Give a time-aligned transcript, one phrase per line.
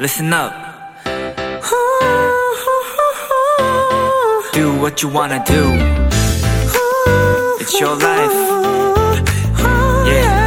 [0.00, 0.50] listen up.
[4.54, 5.62] Do what you wanna do.
[7.60, 8.32] It's your life.
[10.06, 10.40] Yeah.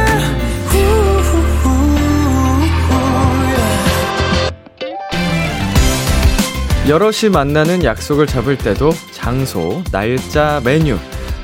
[6.88, 10.98] 여럿이 만나는 약속을 잡을 때도 장소, 날짜, 메뉴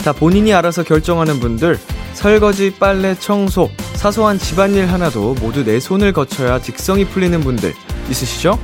[0.05, 1.79] 다 본인이 알아서 결정하는 분들
[2.15, 7.73] 설거지, 빨래, 청소, 사소한 집안일 하나도 모두 내 손을 거쳐야 직성이 풀리는 분들
[8.11, 8.59] 있으시죠?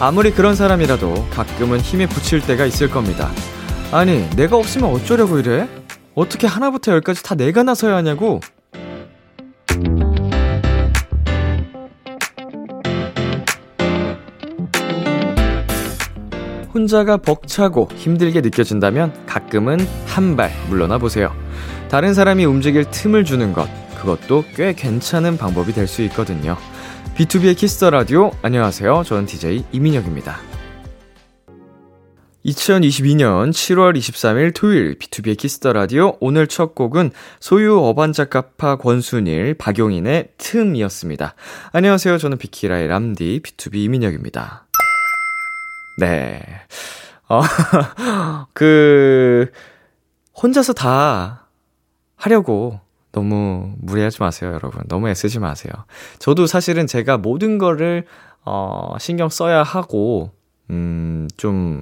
[0.00, 3.30] 아무리 그런 사람이라도 가끔은 힘에 부칠 때가 있을 겁니다.
[3.92, 5.68] 아니, 내가 없으면 어쩌려고 이래?
[6.14, 8.40] 어떻게 하나부터 열까지 다 내가 나서야 하냐고?
[16.74, 21.32] 혼자가 벅차고 힘들게 느껴진다면 가끔은 한 발 물러나 보세요.
[21.88, 26.56] 다른 사람이 움직일 틈을 주는 것, 그것도 꽤 괜찮은 방법이 될 수 있거든요.
[27.14, 29.04] B2B의 키스터 라디오, 안녕하세요.
[29.04, 30.36] 저는 DJ 이민혁입니다.
[32.44, 41.36] 2022년 7월 23일 토요일 B2B의 키스터 라디오 오늘 첫 곡은 소유 어반자카파 권순일 박용인의 틈이었습니다.
[41.70, 42.18] 안녕하세요.
[42.18, 44.66] 저는 비키라의 람디 BTOB 이민혁입니다.
[46.00, 46.42] 네.
[47.28, 47.42] 어,
[48.52, 49.52] 그,
[50.42, 51.46] 혼자서 다
[52.16, 52.80] 하려고
[53.14, 54.82] 너무 무리하지 마세요, 여러분.
[54.88, 55.72] 너무 애쓰지 마세요.
[56.18, 58.04] 저도 사실은 제가 모든 거를,
[58.44, 60.32] 어, 신경 써야 하고,
[60.70, 61.80] 음, 좀,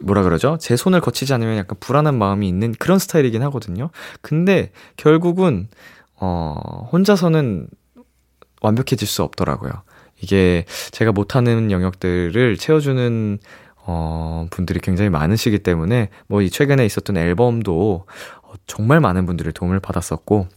[0.00, 0.56] 뭐라 그러죠?
[0.60, 3.90] 제 손을 거치지 않으면 약간 불안한 마음이 있는 그런 스타일이긴 하거든요.
[4.22, 5.68] 근데 결국은,
[6.16, 7.68] 어, 혼자서는
[8.62, 9.70] 완벽해질 수 없더라고요.
[10.20, 13.38] 이게 제가 못하는 영역들을 채워주는
[13.90, 18.04] 어, 분들이 굉장히 많으시기 때문에 뭐 이 최근에 있었던 앨범도
[18.37, 20.48] 어, 정말 많은 분들의 도움을 받았었고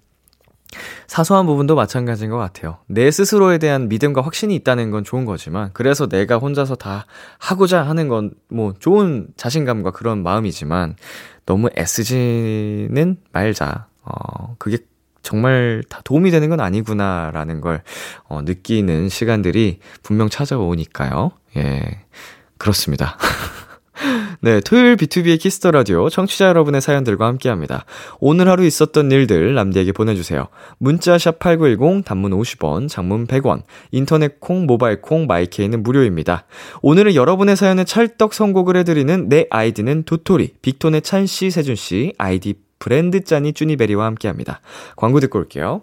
[1.07, 2.77] 사소한 부분도 마찬가지인 것 같아요.
[2.87, 7.05] 내 스스로에 대한 믿음과 확신이 있다는 건 좋은 거지만, 그래서 내가 혼자서 다
[7.39, 10.95] 하고자 하는 건 뭐 좋은 자신감과 그런 마음이지만,
[11.45, 13.87] 너무 애쓰지는 말자.
[14.03, 14.77] 어, 그게
[15.21, 17.83] 정말 다 도움이 되는 건 아니구나라는 걸
[18.23, 21.31] 어, 느끼는 시간들이 분명 찾아오니까요.
[21.57, 22.05] 예.
[22.57, 23.17] 그렇습니다.
[24.41, 27.85] 네, 토요일 B2B의 키스터 라디오 청취자 여러분의 사연들과 함께 합니다.
[28.19, 30.47] 오늘 하루 있었던 일들 람디에게 보내주세요.
[30.79, 36.45] 문자 sharp 8910 단문 50원, 장문 100원, 인터넷 콩, 모바일 콩, 마이케이는 무료입니다.
[36.81, 42.55] 오늘은 여러분의 사연에 찰떡 선곡을 해드리는 내 아이디는 도토리, 빅톤의 찬 씨, 세준 씨, 아이디
[42.79, 44.59] 브랜드 짠이 쭈니베리와 함께 합니다.
[44.95, 45.81] 광고 듣고 올게요.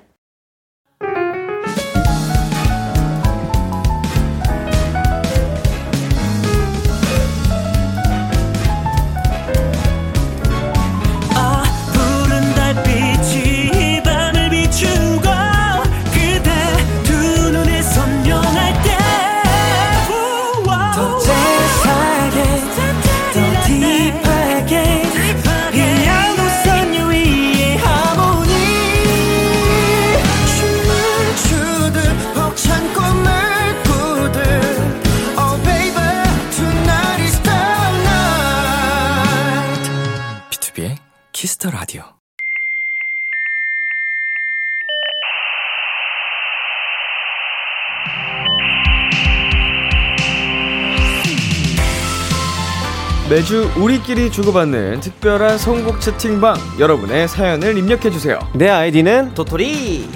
[53.38, 58.40] 매주 우리끼리 주고받는 특별한 선곡 채팅방 여러분의 사연을 입력해 주세요.
[58.52, 60.08] 내 아이디는 도토리.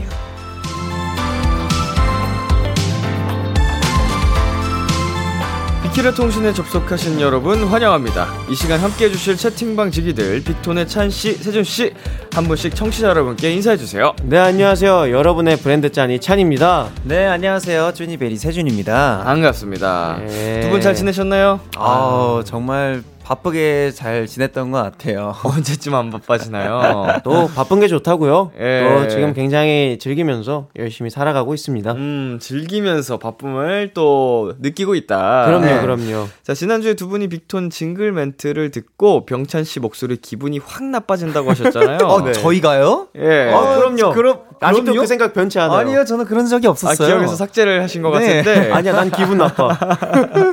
[5.85, 8.27] 비키라 통신에 접속하신 여러분 환영합니다.
[8.51, 11.95] 이 시간 함께 해주실 채팅방 지기들 빅톤의 찬 씨, 세준 씨
[12.35, 14.15] 한 분씩 청취자 여러분께 인사해 주세요.
[14.23, 15.11] 네, 안녕하세요.
[15.11, 16.89] 여러분의 브랜드 짠이 찬입니다.
[17.05, 17.93] 네, 안녕하세요.
[17.93, 19.23] 쭈니베리 세준입니다.
[19.25, 20.21] 반갑습니다.
[20.27, 20.61] 네.
[20.63, 21.61] 두분 잘 지내셨나요?
[21.77, 25.35] 아, 정말 바쁘게 잘 지냈던 것 같아요.
[25.45, 27.21] 언제쯤 안 바빠지나요?
[27.25, 28.53] 또 바쁜 게 좋다고요.
[28.59, 28.83] 예.
[28.83, 31.93] 또 지금 굉장히 즐기면서 열심히 살아가고 있습니다.
[31.93, 35.47] 음, 즐기면서 바쁨을 또 느끼고 있다.
[35.47, 35.81] 그럼요, 네.
[35.81, 36.29] 그럼요.
[36.43, 41.99] 자, 지난주에 두 분이 빅톤 징글 멘트를 듣고 병찬 씨 목소리 기분이 확 나빠진다고 하셨잖아요.
[42.07, 43.09] 어, 저희가요?
[43.17, 43.51] 예.
[43.53, 44.13] 아, 그럼요.
[44.13, 44.95] 그럼, 아직도?
[44.95, 45.79] 그 생각 변치 않아요.
[45.79, 47.09] 아니요, 저는 그런 적이 아, 없었어요.
[47.09, 48.43] 기억에서 삭제를 하신 것 네.
[48.43, 48.73] 같은데.
[48.73, 49.79] 아니야, 난 기분 나빠.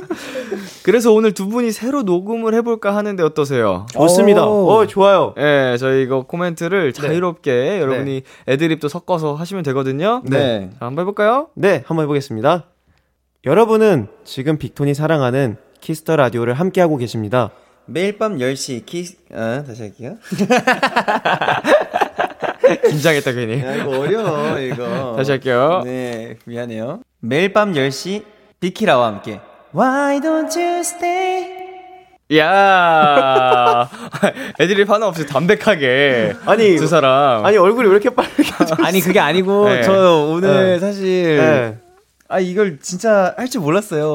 [0.83, 3.85] 그래서 오늘 두 분이 새로 녹음을 해볼까 하는데 어떠세요?
[3.93, 4.45] 좋습니다.
[4.45, 4.69] 오.
[4.69, 5.33] 어, 좋아요.
[5.37, 10.21] 예, 저희 이거 코멘트를 자유롭게 여러분이 애드립도 섞어서 하시면 되거든요.
[10.25, 10.69] 네.
[10.79, 11.49] 자, 한번 해볼까요?
[11.55, 12.65] 네, 한번 해보겠습니다.
[13.45, 17.51] 여러분은 지금 빅톤이 사랑하는 Kiss the Radio를 함께하고 계십니다.
[17.85, 20.17] 매일 밤 10시 키, 아, 다시 할게요.
[22.89, 23.63] 긴장했다 괜히.
[23.63, 25.13] 야, 이거 어려워, 이거.
[25.17, 25.81] 다시 할게요.
[25.85, 27.01] 네, 미안해요.
[27.19, 28.23] 매일 밤 10시
[28.59, 29.39] 비키라와 함께
[29.73, 31.57] Why don't you stay?
[32.37, 33.89] 야
[34.59, 38.75] 애드립 하나 없이 담백하게 아니, 두 사람 아니 얼굴이 왜 이렇게 빨개져?
[38.83, 39.81] 아니 그게 아니고 네.
[39.81, 40.79] 저 오늘 네.
[40.79, 41.77] 사실 네.
[42.27, 44.13] 아 이걸 진짜 할 줄 몰랐어요.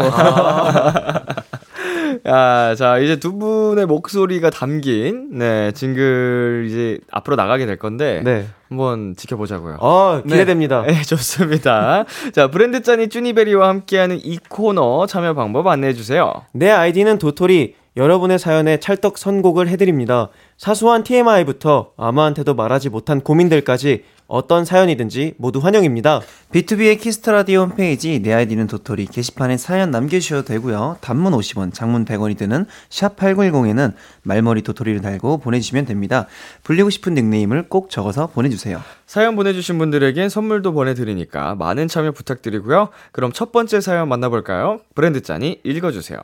[2.26, 8.46] 야, 자, 이제 두 분의 목소리가 담긴, 네, 징글 이제 앞으로 나가게 될 건데, 네.
[8.70, 9.76] 한번 지켜보자고요.
[9.80, 10.82] 아 기대됩니다.
[10.88, 12.04] 네, 좋습니다.
[12.32, 16.32] 자, 브랜드 짠이 쭈니베리와 함께하는 이 코너 참여 방법 안내해주세요.
[16.52, 17.74] 내 아이디는 도토리.
[17.96, 20.28] 여러분의 사연에 찰떡 선곡을 해드립니다.
[20.56, 26.20] 사소한 TMI부터 아무한테도 말하지 못한 고민들까지 어떤 사연이든지 모두 환영입니다.
[26.52, 30.96] B2B의 키스터 라디오 홈페이지 내 아이디는 도토리 게시판에 사연 남겨주셔도 되고요.
[31.02, 33.92] 단문 50원, 장문 100원이 드는 sharp 8910에는
[34.22, 36.26] 말머리 도토리를 달고 보내주시면 됩니다.
[36.62, 38.80] 불리고 싶은 닉네임을 꼭 적어서 보내주세요.
[39.06, 42.88] 사연 보내주신 분들에겐 선물도 보내드리니까 많은 참여 부탁드리고요.
[43.12, 44.80] 그럼 첫 번째 사연 만나볼까요?
[44.94, 46.18] 브랜드 짠이 읽어주세요.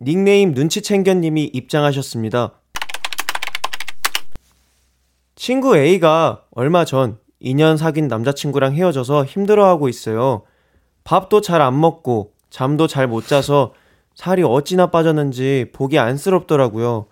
[0.00, 2.60] 닉네임 눈치챙겨님이 입장하셨습니다.
[5.34, 10.44] 친구 A가 얼마 전 2년 사귄 남자친구랑 헤어져서 힘들어하고 있어요.
[11.04, 13.72] 밥도 잘 안 먹고 잠도 잘 못 자서
[14.14, 17.06] 살이 어찌나 빠졌는지 보기 안쓰럽더라고요.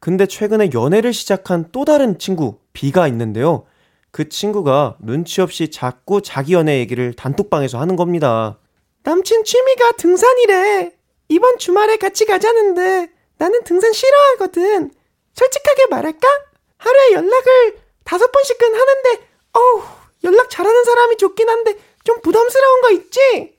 [0.00, 3.64] 근데 최근에 연애를 시작한 또 다른 친구 B가 있는데요.
[4.10, 8.58] 그 친구가 눈치 없이 자꾸 자기 연애 얘기를 단톡방에서 하는 겁니다.
[9.02, 10.95] 남친 취미가 등산이래.
[11.28, 13.08] 이번 주말에 같이 가자는데
[13.38, 14.90] 나는 등산 싫어하거든.
[15.34, 16.28] 솔직하게 말할까?
[16.78, 19.82] 하루에 연락을 다섯 번씩은 하는데 어우
[20.24, 23.56] 연락 잘하는 사람이 좋긴 한데 좀 부담스러운 거 있지?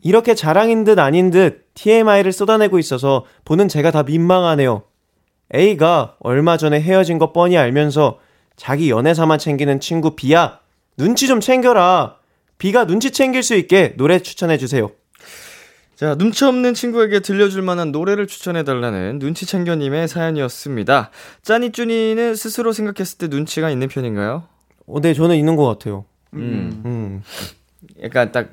[0.00, 4.84] 이렇게 자랑인 듯 아닌 듯 TMI를 쏟아내고 있어서 보는 제가 다 민망하네요.
[5.54, 8.18] A가 얼마 전에 헤어진 거 뻔히 알면서
[8.56, 10.60] 자기 연애사만 챙기는 친구 B야
[10.96, 12.18] 눈치 좀 챙겨라.
[12.58, 14.90] B가 눈치 챙길 수 있게 노래 추천해 주세요.
[15.98, 21.10] 자, 눈치 없는 친구에게 들려줄 만한 노래를 추천해달라는 눈치챙겨님의 사연이었습니다.
[21.42, 24.44] 짜니쭈니는 스스로 생각했을 때 눈치가 있는 편인가요?
[24.86, 26.04] 어, 네, 저는 있는 것 같아요.
[26.34, 26.82] 음.
[26.84, 27.22] 음.
[28.00, 28.50] 약간 딱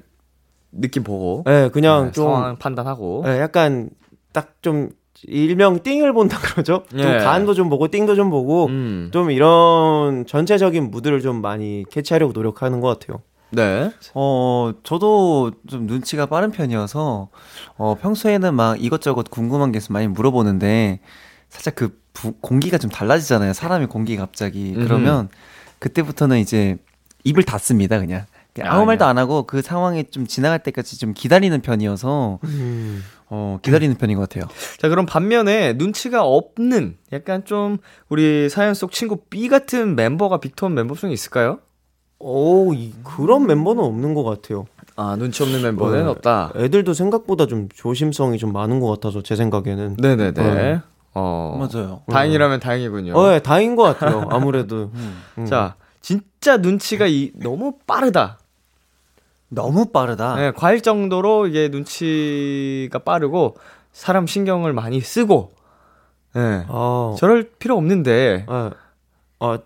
[0.72, 3.92] 느낌 보고 네, 그냥 네, 좀 상황 판단하고 네, 약간
[4.34, 4.90] 딱 좀
[5.24, 6.84] 일명 띵을 본다 그러죠.
[6.90, 7.20] 좀 예.
[7.20, 9.10] 간도 좀 보고 띵도 좀 보고 음.
[9.14, 13.22] 좀 이런 전체적인 무드를 좀 많이 캐치하려고 노력하는 것 같아요.
[13.52, 13.92] 네.
[14.14, 17.30] 어, 저도 좀 눈치가 빠른 편이어서,
[17.78, 21.00] 어, 평소에는 막 이것저것 궁금한 게 있으면 많이 물어보는데,
[21.50, 23.54] 살짝 그 부- 공기가 좀 달라지잖아요.
[23.54, 24.74] 사람의 공기가 갑자기.
[24.74, 25.30] 그러면,
[25.80, 26.78] 그때부터는 이제
[27.24, 28.26] 입을 닫습니다, 그냥.
[28.54, 29.10] 그냥 아무 아, 말도 네.
[29.10, 32.40] 안 하고 그 상황이 좀 지나갈 때까지 좀 기다리는 편이어서,
[33.30, 34.50] 어, 기다리는 편인 것 같아요.
[34.78, 37.78] 자, 그럼 반면에 눈치가 없는 약간 좀
[38.08, 41.60] 우리 사연 속 친구 B 같은 멤버가 빅톤 멤버 중에 있을까요?
[42.20, 44.66] 오, 이, 그런 멤버는 없는 것 같아요.
[44.96, 46.10] 아, 눈치 없는 멤버는 네.
[46.10, 46.54] 없다.
[46.56, 49.98] 애들도 생각보다 좀 조심성이 좀 많은 것 같아서 제 생각에는.
[50.00, 50.32] 네네네.
[50.32, 50.82] 네.
[51.14, 51.58] 어.
[51.60, 52.02] 맞아요.
[52.10, 53.14] 다행이라면 다행이군요.
[53.14, 54.28] 어, 네, 다행인 것 같아요.
[54.32, 54.92] 아무래도.
[55.38, 55.46] 음.
[55.46, 58.40] 자, 진짜 눈치가 이, 너무 빠르다.
[59.50, 60.36] 너무 빠르다.
[60.36, 63.58] 네, 과일 정도로 이게 눈치가 빠르고
[63.92, 65.54] 사람 신경을 많이 쓰고.
[66.34, 66.66] 네.
[66.68, 68.46] 아, 저럴 필요 없는데.
[68.48, 68.72] 아,
[69.40, 69.60] 아,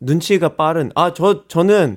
[0.00, 0.90] 눈치가 빠른.
[0.94, 1.96] 아, 저, 저는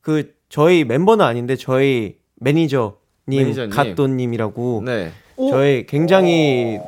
[0.00, 2.92] 그 저희 멤버는 아닌데 저희 매니저님,
[3.26, 3.70] 매니저님.
[3.70, 5.10] 갓돈님이라고 네.
[5.50, 6.78] 저희 굉장히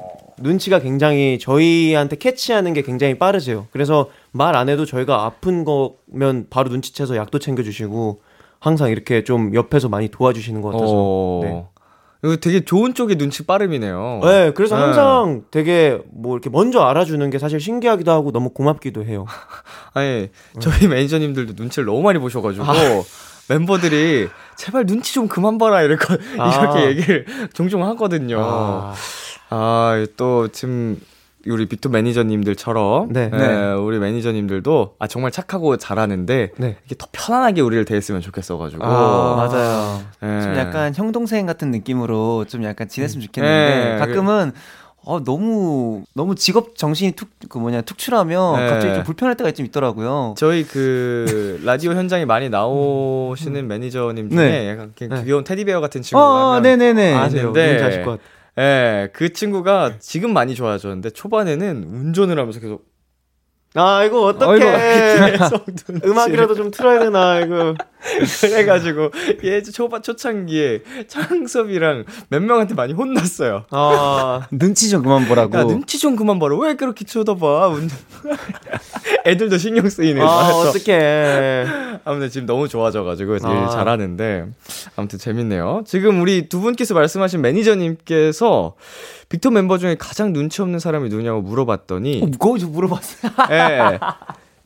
[0.41, 3.67] 눈치가 굉장히 저희한테 캐치하는 게 굉장히 빠르세요.
[3.73, 8.21] 그래서 말 안 해도 저희가 아픈 거면 바로 눈치채서 약도 챙겨주시고
[8.61, 10.93] 항상 이렇게 좀 옆에서 많이 도와주시는 것 같아서.
[10.95, 11.41] 어.
[11.43, 11.65] 네.
[12.25, 14.21] 이거 되게 좋은 쪽의 눈치 빠름이네요.
[14.25, 14.83] 네, 그래서 네.
[14.83, 19.27] 항상 되게 뭐 이렇게 먼저 알아주는 게 사실 신기하기도 하고 너무 고맙기도 해요.
[19.95, 22.65] 아니, 저희 매니저님들도 눈치를 너무 많이 보셔가지고,
[23.49, 26.07] 멤버들이 제발 눈치 좀 그만 봐라, 이렇게,
[26.39, 26.51] 아.
[26.51, 28.41] 이렇게 얘기를 종종 하거든요.
[28.43, 28.95] 아,
[29.51, 31.01] 아, 또 지금
[31.47, 33.29] 우리 빅토 매니저님들처럼 네.
[33.31, 36.77] 네, 우리 매니저님들도 아 정말 착하고 잘하는데 네.
[36.85, 40.01] 이게 더 편안하게 우리를 대했으면 좋겠어가지고 아, 맞아요.
[40.25, 40.43] 예.
[40.43, 43.99] 좀 약간 형 동생 같은 느낌으로 좀 약간 지냈으면 좋겠는데 네.
[43.99, 44.53] 가끔은
[45.05, 48.69] 어 너무 너무 직업 정신이 툭 그 뭐냐 툭출하면 네.
[48.69, 50.35] 갑자기 좀 불편할 때가 좀 있더라고요.
[50.37, 54.69] 저희 그 라디오 현장에 많이 나오시는 매니저님 중에 네.
[54.69, 55.25] 약간 네.
[55.25, 57.15] 귀여운 테디베어 같은 친구가 어, 네네네.
[57.15, 57.45] 아세요?
[57.53, 58.38] 근데- 누군지 아실 것 같아요.
[58.59, 62.87] 예, 그 친구가 지금 많이 좋아졌는데 초반에는 운전을 하면서 계속
[63.75, 65.39] 아, 이거 눈치를
[66.05, 67.75] 음악이라도 좀 틀어야 되나, 이거.
[68.41, 69.11] 그래가지고
[69.45, 73.67] 얘 초반 초창기에 창섭이랑 몇 명한테 많이 혼났어요.
[73.71, 75.57] 아, 눈치 좀 그만 보라고.
[75.57, 76.57] 야 눈치 좀 그만 봐라.
[76.57, 77.69] 왜 그렇게 쳐다봐?
[77.69, 77.99] 운전.
[79.27, 80.23] 애들도 신경 쓰이네.
[80.23, 81.67] 아, 어떡해.
[82.05, 83.69] 아무튼 지금 너무 좋아져가지고 일 아.
[83.69, 84.47] 잘하는데
[84.97, 85.83] 아무튼 재밌네요.
[85.87, 88.75] 지금 우리 두 분께서 말씀하신 매니저님께서
[89.29, 93.33] 빅터 멤버 중에 가장 눈치 없는 사람이 누구냐고 물어봤더니 그거 좀 물어봤어요.
[93.51, 93.99] 예,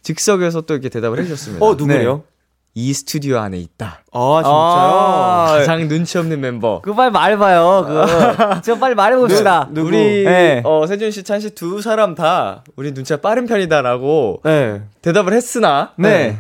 [0.03, 1.65] 즉석에서 또 이렇게 대답을 해주셨습니다.
[1.65, 2.23] 어, 누구예요?
[2.75, 4.01] 이 스튜디오 안에 있다.
[4.13, 4.51] 아, 진짜요?
[4.51, 6.81] 아, 가장 눈치 없는 멤버.
[6.81, 7.85] 그 빨리 말해봐요.
[7.87, 8.61] 그.
[8.65, 9.69] 저 빨리 말해봅시다.
[9.73, 9.89] 누구?
[9.89, 10.63] 우리 네.
[10.65, 14.81] 어, 세준 씨, 찬 씨 두 사람 다 우리 눈치가 빠른 편이다라고 네.
[15.03, 16.39] 대답을 했으나 네.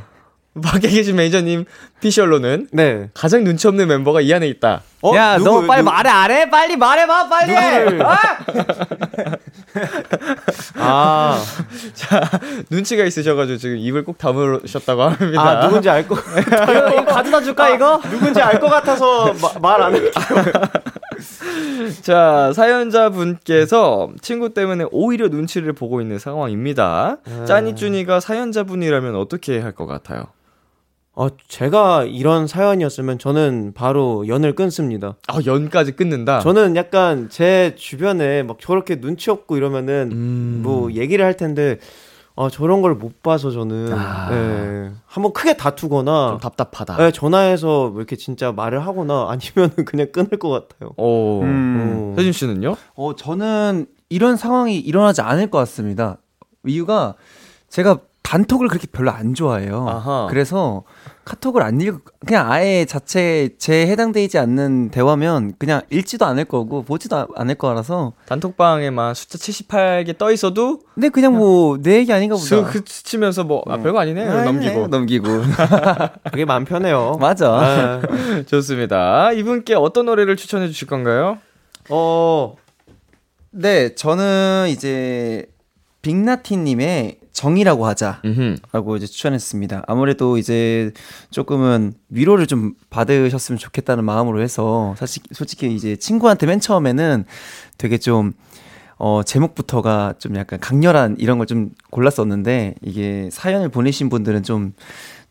[0.61, 1.65] 밖에 계신 매니저님
[2.01, 3.09] 피셜로는 네.
[3.15, 4.83] 가장 눈치 없는 멤버가 이 안에 있다.
[5.01, 6.51] 어, 야, 누구, 너 빨리 누- 말해, 안 해?
[6.51, 7.53] 빨리 말해 봐, 빨리!
[7.53, 8.07] 누구를?
[8.07, 8.19] 아!
[10.77, 11.43] 아,
[11.95, 12.21] 자,
[12.71, 15.43] 눈치가 있으셔 가지고 지금 입을 꼭 다물으셨다고 합니다.
[15.43, 18.01] 아, 누군지 알 거, 이거, 이거 가져다 줄까, 이거?
[18.11, 20.11] 누군지 알 것 같아서 말 안 할게요.
[22.03, 27.17] 자, 사연자분께서 친구 때문에 오히려 눈치를 보고 있는 상황입니다.
[27.25, 27.45] 아.
[27.45, 30.27] 짜니쭈니가 사연자분이라면 어떻게 할 것 같아요?
[31.15, 35.17] 어, 제가 이런 사연이었으면 저는 바로 연을 끊습니다.
[35.29, 36.41] 아, 연까지 끊는다?
[36.41, 40.61] 저는 약간 제 주변에 막 저렇게 눈치 없고 이러면은 음.
[40.63, 41.79] 뭐 얘기를 할 텐데
[42.35, 44.29] 아 저런 걸 못 봐서 저는 아.
[44.33, 44.91] 예.
[45.05, 47.05] 한번 크게 다투거나 좀 답답하다.
[47.05, 50.93] 예, 전화해서 뭐 이렇게 진짜 말을 하거나 아니면은 그냥 끊을 것 같아요.
[50.97, 51.43] 오.
[51.43, 52.15] 음.
[52.17, 52.75] 세준 씨는요?
[52.95, 56.17] 어, 저는 이런 상황이 일어나지 않을 것 같습니다.
[56.67, 57.17] 이유가
[57.69, 59.87] 제가 단톡을 그렇게 별로 안 좋아해요.
[59.87, 60.27] 아하.
[60.31, 60.85] 그래서
[61.25, 67.17] 카톡을 안 읽, 그냥 아예 자체 제 해당되지 않는 대화면 그냥 읽지도 않을 거고 보지도
[67.17, 68.13] 아- 않을 거라서.
[68.27, 72.45] 단톡방에만 숫자 78개 떠 있어도 근데 그냥 뭐 내 얘기 아닌가 보다.
[72.73, 74.25] 슥 스치면서 뭐, 아, 별거 아니네.
[74.29, 74.89] 아, 넘기고.
[74.89, 75.29] 넘기고.
[76.33, 77.17] 그게 마음 편해요.
[77.21, 78.01] 맞아.
[78.37, 78.45] 예.
[78.47, 79.33] 좋습니다.
[79.33, 81.39] 이분께 어떤 노래를 추천해 주실 건가요?
[81.89, 82.57] 어,
[83.53, 85.47] 네, 저는 이제
[86.03, 88.21] 빅나티님의 정이라고 하자.
[88.25, 88.57] 음흠.
[88.73, 89.85] 라고 이제 추천했습니다.
[89.87, 90.93] 아무래도 이제
[91.31, 97.25] 조금은 위로를 좀 받으셨으면 좋겠다는 마음으로 해서 사실 솔직히 이제 친구한테 맨 처음에는
[97.79, 98.33] 되게 좀
[98.99, 104.75] 어, 제목부터가 좀 약간 강렬한 이런 걸 좀 골랐었는데 이게 사연을 보내신 분들은 좀,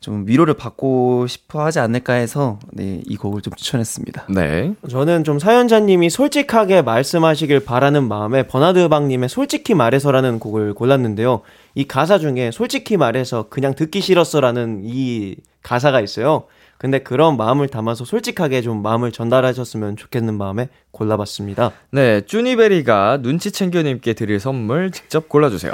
[0.02, 4.26] 좀 위로를 받고 싶어 하지 않을까 해서 네, 이 곡을 좀 추천했습니다.
[4.30, 4.74] 네.
[4.90, 11.42] 저는 좀 사연자님이 솔직하게 말씀하시길 바라는 마음에 버나드방님의 솔직히 말해서라는 곡을 골랐는데요.
[11.76, 16.46] 이 가사 중에 솔직히 말해서 그냥 듣기 싫었어라는 이 가사가 있어요.
[16.78, 21.72] 근데 그런 마음을 담아서 솔직하게 좀 마음을 전달하셨으면 좋겠는 마음에 골라봤습니다.
[21.92, 25.74] 네, 쭈니베리가 눈치 챙겨님께 드릴 선물 직접 골라주세요.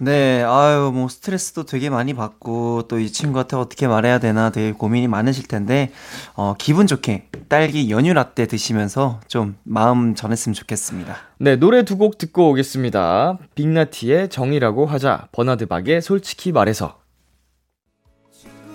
[0.00, 5.08] 네, 아유, 뭐, 스트레스도 되게 많이 받고, 또 이 친구한테 어떻게 말해야 되나 되게 고민이
[5.08, 5.90] 많으실 텐데,
[6.34, 11.16] 어, 기분 좋게 딸기 연유 라떼 드시면서 좀 마음 전했으면 좋겠습니다.
[11.38, 13.38] 네, 노래 두 곡 듣고 오겠습니다.
[13.56, 16.98] 빅나티의 정이라고 하자, 버나드 박의 솔직히 말해서.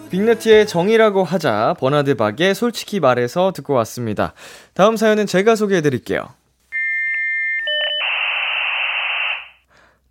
[0.10, 4.34] 빅나티의 정이라고 하자, 버나드 박의 솔직히 말해서 듣고 왔습니다.
[4.74, 6.28] 다음 사연은 제가 소개해 드릴게요.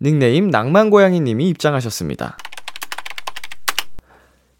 [0.03, 2.37] 닉네임 낭만고양이님이 입장하셨습니다.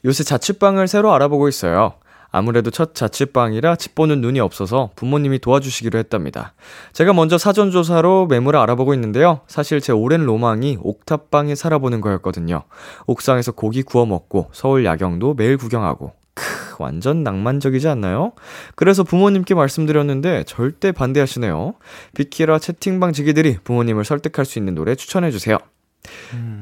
[0.06, 1.96] 요새 자취방을 새로 알아보고 있어요.
[2.32, 6.54] 아무래도 첫 자취방이라 집 보는 눈이 없어서 부모님이 도와주시기로 했답니다.
[6.94, 9.42] 제가 먼저 사전조사로 매물을 알아보고 있는데요.
[9.48, 12.64] 사실 제 오랜 로망이 옥탑방에 살아보는 거였거든요.
[13.06, 16.14] 옥상에서 고기 구워 먹고 서울 야경도 매일 구경하고.
[16.36, 18.34] 크, 완전 낭만적이지 않나요?
[18.76, 21.74] 그래서 부모님께 말씀드렸는데 절대 반대하시네요.
[22.16, 25.58] 비키라 채팅방 지기들이 부모님을 설득할 수 있는 노래 추천해주세요.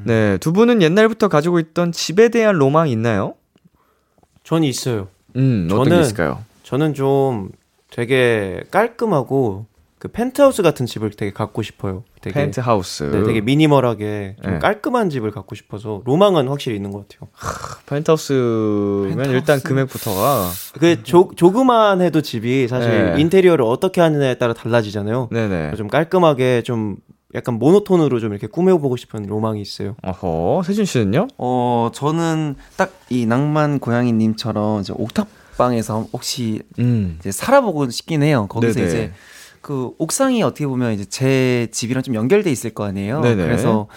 [0.06, 3.34] 네, 두 분은 옛날부터 가지고 있던 집에 대한 로망 있나요?
[4.44, 5.08] 전 있어요.
[5.36, 6.44] 음, 어떤 게 저는 있을까요?
[6.64, 7.50] 저는 좀
[7.90, 9.66] 되게 깔끔하고
[10.02, 12.04] 그 펜트하우스 같은 집을 되게 갖고 싶어요.
[12.22, 13.04] 되게 펜트하우스.
[13.04, 14.58] 네, 되게 미니멀하게 좀 네.
[14.60, 17.30] 깔끔한 집을 갖고 싶어서 로망은 확실히 있는 것 같아요.
[17.86, 19.32] 펜트하우스면 펜트하우스.
[19.36, 23.22] 일단 금액부터가 그 조, 조그만 해도 집이 사실 네.
[23.22, 25.30] 인테리어를 어떻게 하느냐에 따라 달라지잖아요.
[25.32, 25.76] 네네.
[25.76, 26.96] 좀 깔끔하게 좀
[27.36, 29.96] 약간 모노톤으로 좀 이렇게 꾸며보고 싶은 로망이 있어요.
[30.02, 31.28] 어허, 세준 씨는요?
[31.38, 37.18] 어, 저는 딱 이 낭만 고양이님처럼 이제 옥탑방에서 혹시 음.
[37.20, 38.48] 이제 살아보고 싶긴 해요.
[38.50, 38.88] 거기서 네네.
[38.88, 39.14] 이제
[39.62, 43.22] 그 옥상이 어떻게 보면 이제 제 집이랑 좀 연결돼 있을 거 아니에요.
[43.22, 43.44] 네네.
[43.44, 43.88] 그래서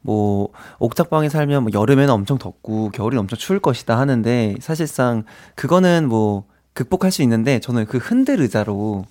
[0.00, 6.44] 뭐 옥탑방에 살면 뭐 여름에는 엄청 덥고 겨울엔 엄청 추울 것이다 하는데 사실상 그거는 뭐
[6.74, 9.06] 극복할 수 있는데 저는 그 흔들 의자로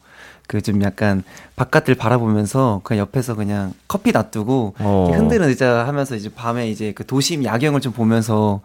[0.47, 1.23] 그 좀 약간
[1.55, 5.11] 바깥을 바라보면서 그냥 옆에서 그냥 커피 놔두고 어.
[5.13, 8.61] 흔드는 의자 하면서 이제 밤에 이제 그 도심 야경을 좀 보면서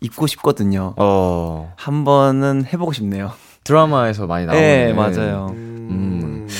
[0.00, 0.94] 입고 싶거든요.
[0.96, 1.72] 어.
[1.76, 3.32] 한 번은 해보고 싶네요.
[3.64, 4.60] 드라마에서 많이 나오는.
[4.62, 5.48] 네, 맞아요.
[5.54, 6.46] 음.
[6.46, 6.52] 어,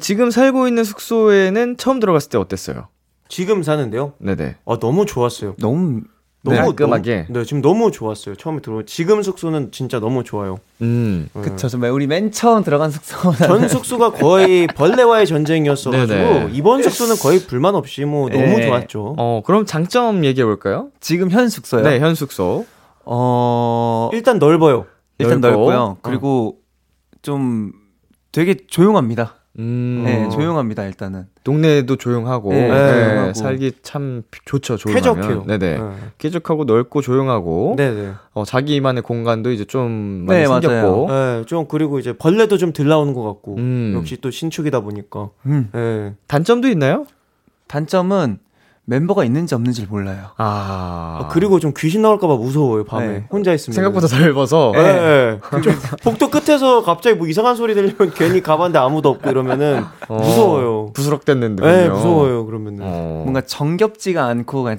[0.00, 2.88] 지금 살고 있는 숙소에는 처음 들어갔을 때 어땠어요?
[3.28, 4.12] 지금 사는데요.
[4.18, 4.56] 네네.
[4.66, 5.54] 아, 너무 좋았어요.
[5.58, 6.02] 너무
[6.44, 7.26] 너무 깔끔하게.
[7.28, 8.34] 너무, 네, 지금 너무 좋았어요.
[8.34, 8.82] 처음에 들어.
[8.84, 10.58] 지금 숙소는 진짜 너무 좋아요.
[10.80, 11.28] 음.
[11.32, 11.68] 그쵸.
[11.68, 16.50] 정말 우리 맨 처음 들어간 숙소보다 전 숙소가 거의 벌레와의 전쟁이었어가지고 네네.
[16.52, 18.66] 이번 숙소는 거의 불만 없이 뭐 너무 네.
[18.66, 19.14] 좋았죠.
[19.18, 20.90] 어, 그럼 장점 얘기해 볼까요?
[21.00, 21.82] 지금 현 숙소요.
[21.82, 22.66] 네, 현 숙소.
[23.04, 24.86] 어 일단 넓어요.
[25.18, 25.58] 일단 넓고.
[25.70, 25.96] 넓고요.
[26.02, 26.58] 그리고
[27.22, 27.72] 좀
[28.32, 29.36] 되게 조용합니다.
[29.58, 30.02] 음.
[30.04, 30.84] 네, 조용합니다.
[30.84, 31.26] 일단은.
[31.44, 33.34] 동네도 조용하고, 네, 네, 조용하고.
[33.34, 34.76] 살기 참 좋죠.
[34.78, 35.14] 조용하면.
[35.14, 35.44] 쾌적해요.
[35.46, 35.78] 네네.
[35.78, 35.90] 네.
[36.18, 38.12] 쾌적하고 넓고 조용하고, 네네.
[38.32, 43.12] 어, 자기만의 공간도 이제 좀 많이 네, 생겼고, 네, 좀 그리고 이제 벌레도 좀덜 나오는
[43.12, 43.92] 것 같고 음.
[43.96, 45.28] 역시 또 신축이다 보니까.
[45.46, 45.68] 음.
[45.72, 46.14] 네.
[46.28, 47.06] 단점도 있나요?
[47.68, 48.38] 단점은
[48.84, 50.30] 멤버가 있는지 없는지를 몰라요.
[50.36, 53.26] 아, 아, 그리고 좀 귀신 나올까봐 무서워요 밤에 네.
[53.30, 53.74] 혼자 있으면.
[53.74, 54.82] 생각보다 넓어서, 네.
[54.82, 55.40] 네.
[55.62, 55.72] 좀
[56.02, 60.92] 복도 끝에서 갑자기 뭐 이상한 소리 들리면 괜히 가봤는데 아무도 없고 이러면은 어, 무서워요.
[60.94, 61.64] 부스럭댔는데.
[61.64, 62.80] 네, 무서워요 그러면은.
[62.82, 63.20] 어.
[63.22, 64.76] 뭔가 정겹지가 않고 그냥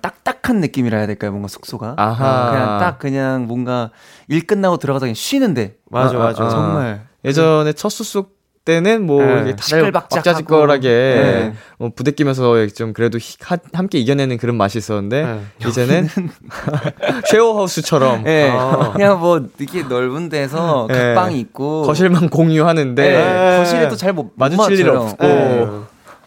[0.00, 1.30] 딱딱한 느낌이라 해야 될까요?
[1.30, 1.94] 뭔가 숙소가.
[1.96, 2.50] 아하.
[2.50, 3.90] 그냥 딱 그냥 뭔가
[4.26, 5.76] 일 끝나고 들어가서 그냥 쉬는데.
[5.90, 6.42] 맞아, 아, 맞아.
[6.42, 6.50] 아, 아.
[6.50, 7.06] 정말.
[7.24, 8.26] 예전에 첫 숙소
[8.64, 9.54] 때는 뭐 네.
[9.56, 9.92] 다들.
[9.94, 11.52] 왁자지껄하게 네.
[11.78, 15.68] 뭐 부대끼면서 좀 그래도 히- 하- 함께 이겨내는 그런 맛이 있었는데 네.
[15.68, 16.08] 이제는
[17.30, 18.50] 쉐어하우스처럼 예.
[18.50, 18.92] 아.
[18.92, 20.94] 그냥 뭐 이렇게 넓은 데서 예.
[20.94, 23.12] 각방이 있고 거실만 공유하는데 네.
[23.16, 23.58] 네.
[23.58, 25.26] 거실에 또 잘 못 마주칠 일 없고.
[25.26, 25.66] 네.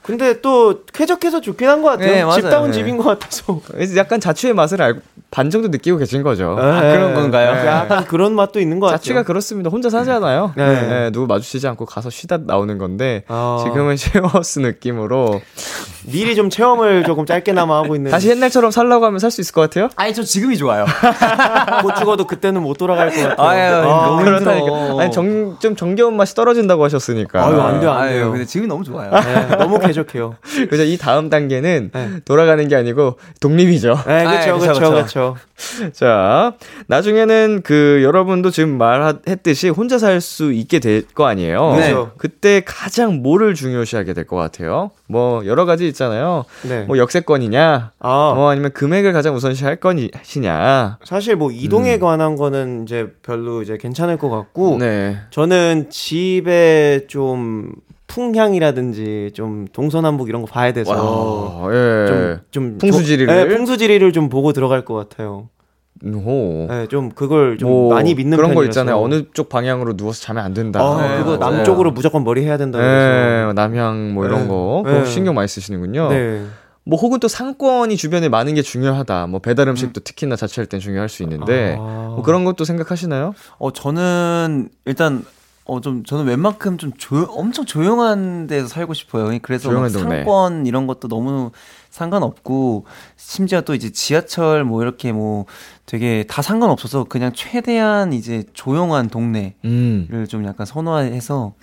[0.03, 2.27] 근데 또 쾌적해서 좋긴 한 것 같아요.
[2.29, 2.33] 네.
[2.41, 2.77] 집다운 네.
[2.77, 3.59] 집인 것 같아서.
[3.97, 6.57] 약간 자취의 맛을 알고 반 정도 느끼고 계신 거죠.
[6.59, 7.49] 아, 그런 건가요?
[7.67, 8.97] 약간 그런 맛도 있는 것 같아요.
[8.99, 9.69] 자취가 그렇습니다.
[9.69, 10.53] 혼자 사잖아요.
[10.55, 10.87] 네.
[10.87, 13.61] 네, 누구 마주치지 않고 가서 쉬다 나오는 건데 아.
[13.63, 15.41] 지금은 쉐어하우스 느낌으로
[16.11, 18.09] 미리 좀 체험을 조금 짧게나마 하고 있는.
[18.11, 19.89] 다시 옛날처럼 살라고 하면 살 수 있을 것 같아요.
[19.97, 20.85] 아니 저 지금이 좋아요.
[21.83, 23.47] 못 죽어도 그때는 못 돌아갈 것 같아요.
[23.47, 25.01] 아유, 너무 그렇다니까.
[25.01, 27.45] 아니 정, 좀 정겨운 맛이 떨어진다고 하셨으니까.
[27.45, 28.31] 아유, 안 돼요, 안 아유, 돼요.
[28.31, 29.11] 근데 지금이 너무 좋아요.
[29.11, 30.35] 네, 너무 쾌적해요.
[30.69, 32.09] 그래서 이 다음 단계는 네.
[32.25, 33.99] 돌아가는 게 아니고 독립이죠.
[34.07, 35.35] 네, 아, 그쵸, 그쵸, 그쵸, 그쵸.
[35.55, 35.91] 그쵸.
[35.93, 36.53] 자,
[36.87, 41.75] 나중에는 그 여러분도 지금 말했듯이 혼자 살 수 있게 될 거 아니에요.
[41.77, 41.95] 네.
[42.17, 44.91] 그때 가장 뭐를 중요시하게 될 것 같아요?
[45.07, 46.45] 뭐 여러 가지 있잖아요.
[46.67, 46.83] 네.
[46.85, 50.99] 뭐 역세권이냐, 아, 뭐 아니면 금액을 가장 우선시 할 것이냐.
[51.03, 55.17] 사실 뭐 이동에 관한 거는 이제 별로 이제 괜찮을 것 같고, 네.
[55.31, 57.71] 저는 집에 좀
[58.07, 62.07] 풍향이라든지 좀 동서남북 이런 거 봐야 돼서 와, 예.
[62.07, 63.27] 좀, 좀 풍수지리를?
[63.27, 65.49] 조- 네, 풍수지리를 좀 보고 들어갈 것 같아요.
[66.05, 66.67] 호.
[66.69, 68.69] 네, 좀 그걸 좀 뭐 많이 믿는 그런 거 편이라서.
[68.81, 69.01] 있잖아요.
[69.03, 70.79] 어느 쪽 방향으로 누워서 자면 안 된다.
[70.81, 71.55] 아, 네, 그거 맞아요.
[71.57, 72.79] 남쪽으로 무조건 머리 해야 된다.
[72.79, 74.47] 네, 남향 뭐 이런 네.
[74.47, 74.91] 거 네.
[74.93, 76.09] 그거 신경 많이 쓰시는군요.
[76.09, 76.45] 네.
[76.83, 79.27] 뭐 혹은 또 상권이 주변에 많은 게 중요하다.
[79.27, 82.13] 뭐 배달 음식도 특히나 자취할 땐 중요할 수 있는데 아.
[82.15, 83.33] 뭐 그런 것도 생각하시나요?
[83.57, 85.25] 어 저는 일단
[85.65, 89.37] 어 좀 저는 웬만큼 좀 조, 엄청 조용한 데서 살고 싶어요.
[89.41, 89.89] 그래서 조용한.
[89.89, 91.51] 상권 이런 것도 너무
[91.97, 95.45] 상관없고 심지어 또 이제 지하철 뭐 이렇게 뭐
[95.85, 100.25] 되게 다 상관없어서 그냥 최대한 이제 조용한 동네를 음.
[100.29, 101.53] 좀 약간 선호해서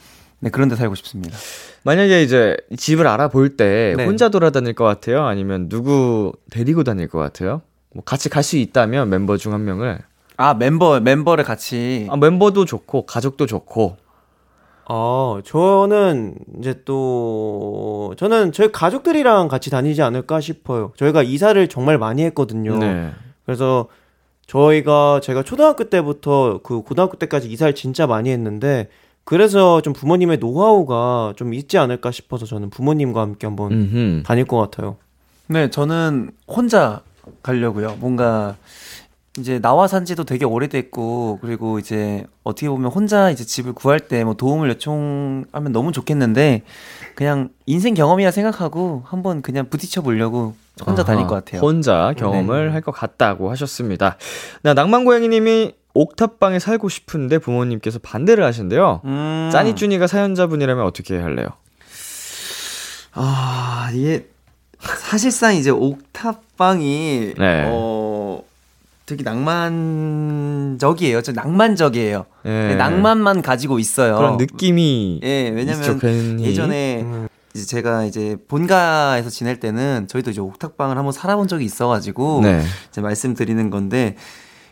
[0.41, 1.37] 네 그런 데 살고 싶습니다.
[1.85, 4.05] 만약에 이제 집을 알아볼 때 네.
[4.05, 5.25] 혼자 돌아다닐 것 같아요?
[5.25, 7.63] 아니면 누구 데리고 다닐 것 같아요?
[7.95, 9.99] 뭐 같이 갈 수 있다면 멤버 중 한 명을
[10.37, 13.97] 아 멤버 멤버를 같이 아, 멤버도 좋고 가족도 좋고
[14.87, 20.93] 아, 저는 이제 또 저는 저희 가족들이랑 같이 다니지 않을까 싶어요.
[20.97, 22.79] 저희가 이사를 정말 많이 했거든요.
[22.79, 23.11] 네.
[23.47, 23.89] 그래서
[24.47, 28.89] 저희가 제가 초등학교 때부터 그 고등학교 때까지 이사를 진짜 많이 했는데
[29.25, 34.23] 그래서 좀 부모님의 노하우가 좀 있지 않을까 싶어서 저는 부모님과 함께 한번 음흠.
[34.25, 34.97] 다닐 것 같아요.
[35.47, 37.01] 네, 저는 혼자
[37.43, 37.97] 가려고요.
[38.01, 38.57] 뭔가
[39.39, 44.23] 이제 나와 산 지도 되게 오래됐고 그리고 이제 어떻게 보면 혼자 이제 집을 구할 때
[44.25, 46.63] 뭐 도움을 요청하면 너무 좋겠는데
[47.17, 50.55] 그냥 인생 경험이라 생각하고 한번 그냥 부딪혀 보려고
[50.87, 51.61] 혼자 아하, 다닐 것 같아요.
[51.61, 54.17] 혼자 경험을 할것 같다고 하셨습니다.
[54.63, 59.01] 나 낭만 고양이님이 옥탑방에 살고 싶은데 부모님께서 반대를 하신대요.
[59.05, 59.51] 음.
[59.53, 61.47] 짜니쭈니가 사연자분이라면 어떻게 할래요?
[63.13, 64.27] 아, 이게
[64.81, 67.65] 사실상 이제 옥탑방이 네.
[67.69, 68.04] 어
[69.07, 71.21] 되게 낭만적이에요.
[71.23, 72.25] 저 낭만적이에요.
[72.47, 72.75] 예.
[72.77, 74.17] 낭만만 가지고 있어요.
[74.17, 76.45] 그런 느낌이 예, 왜냐면 괜히.
[76.45, 77.29] 예전에 음.
[77.55, 82.63] 이제 제가 이제 본가에서 지낼 때는 저희도 이제 옥탑방을 한번 살아본 적이 있어가지고 네.
[82.91, 84.17] 이제 말씀드리는 건데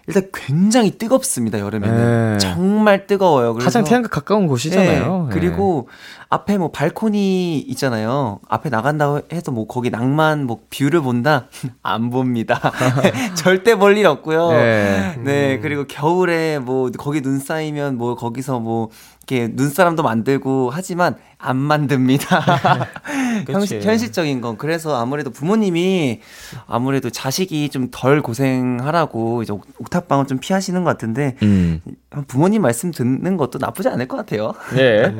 [0.09, 2.38] 일단 굉장히 뜨겁습니다 여름에는 네.
[2.38, 3.55] 정말 뜨거워요.
[3.55, 5.29] 가장 태양과 가까운 곳이잖아요.
[5.31, 5.88] 예, 그리고
[6.33, 8.40] 앞에 뭐 발코니 있잖아요.
[8.49, 11.49] 앞에 나간다고 해서 뭐 거기 낭만 뭐 view를 본다?
[11.83, 12.59] 안 봅니다.
[13.37, 14.51] 절대 볼 일 없고요.
[14.53, 15.14] 네.
[15.23, 18.88] 네, 그리고 겨울에 뭐 거기 눈 쌓이면 뭐 거기서 뭐
[19.29, 22.25] 이렇게 눈사람도 만들고 하지만 안 만듭니다.
[23.45, 23.53] 그치.
[23.53, 24.57] 현실, 현실 적인 건.
[24.57, 26.21] 그래서 아무래도 부모님이
[26.66, 31.81] 아무래도 자식이 좀 덜 고생하라고 이제 옥- 옥탑방을 좀 피하시는 것 같은데 음.
[32.27, 34.53] 부모님 말씀 듣는 것도 나쁘지 않을 것 같아요.
[34.75, 35.14] 네.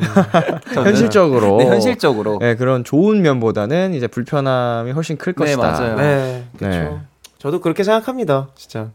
[1.03, 1.57] 현실적으로.
[1.59, 2.39] 네, 현실적으로.
[2.39, 5.63] 네, 그런 좋은 면보다는 이제 불편함이 훨씬 클 네, 것이다.
[5.63, 5.97] 맞아요.
[5.97, 6.79] 네, 그렇죠.
[6.79, 6.99] 네.
[7.39, 8.49] 저도 그렇게 생각합니다.
[8.55, 8.91] 진짜.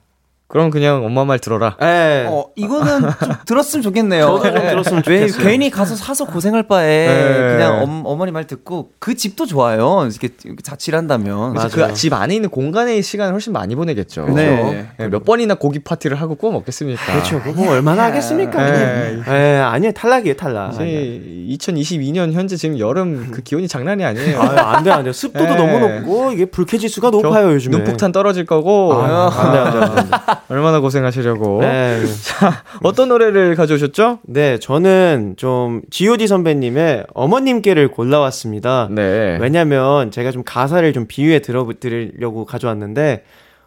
[0.50, 1.76] 그럼 그냥 엄마 말 들어라.
[1.78, 2.26] 네.
[2.30, 4.26] 어, 이거는 좀 들었으면 좋겠네요.
[4.28, 4.70] 저도 좀 네.
[4.70, 5.44] 들었으면 왜 좋겠어요.
[5.46, 7.48] 괜히 가서 사서 고생할 바에 네.
[7.58, 10.08] 그냥 엄, 어머니 말 듣고 그 집도 좋아요.
[10.10, 10.30] 이렇게
[10.64, 11.54] 자취를 한다면.
[11.54, 11.70] 맞아요.
[11.70, 14.28] 그 집 안에 있는 공간의 시간을 훨씬 많이 보내겠죠.
[14.30, 14.88] 네.
[14.98, 17.04] 네, 몇 번이나 고기 파티를 하고 구워 먹겠습니까?
[17.12, 17.42] 그렇죠.
[17.42, 18.64] 그거 뭐 얼마나 하겠습니까?
[18.72, 19.20] 네.
[19.26, 19.92] 네, 아니에요.
[19.92, 20.76] 탈락이에요, 탈락.
[20.76, 21.22] 이제
[21.58, 24.40] 2022년 현재 지금 여름 그 기온이 장난이 아니에요.
[24.40, 25.12] 아, 안 돼, 안 돼.
[25.12, 25.56] 습도도 네.
[25.56, 27.76] 너무 높고, 이게 불쾌지수가 높아요, 요즘에.
[27.76, 30.37] 눈폭탄 떨어질 거고 아, 안 돼, 안 돼, 안 돼.
[30.50, 31.60] 얼마나 고생하시려고.
[31.62, 32.02] 네.
[32.84, 34.20] 어떤 노래를 가져오셨죠?
[34.24, 38.88] 네, 저는 좀 G.O.D 선배님의 어머님께를 골라왔습니다.
[38.92, 39.38] 네.
[39.42, 43.24] 왜냐면 제가 좀 가사를 좀 비유해 들어드리려고 가져왔는데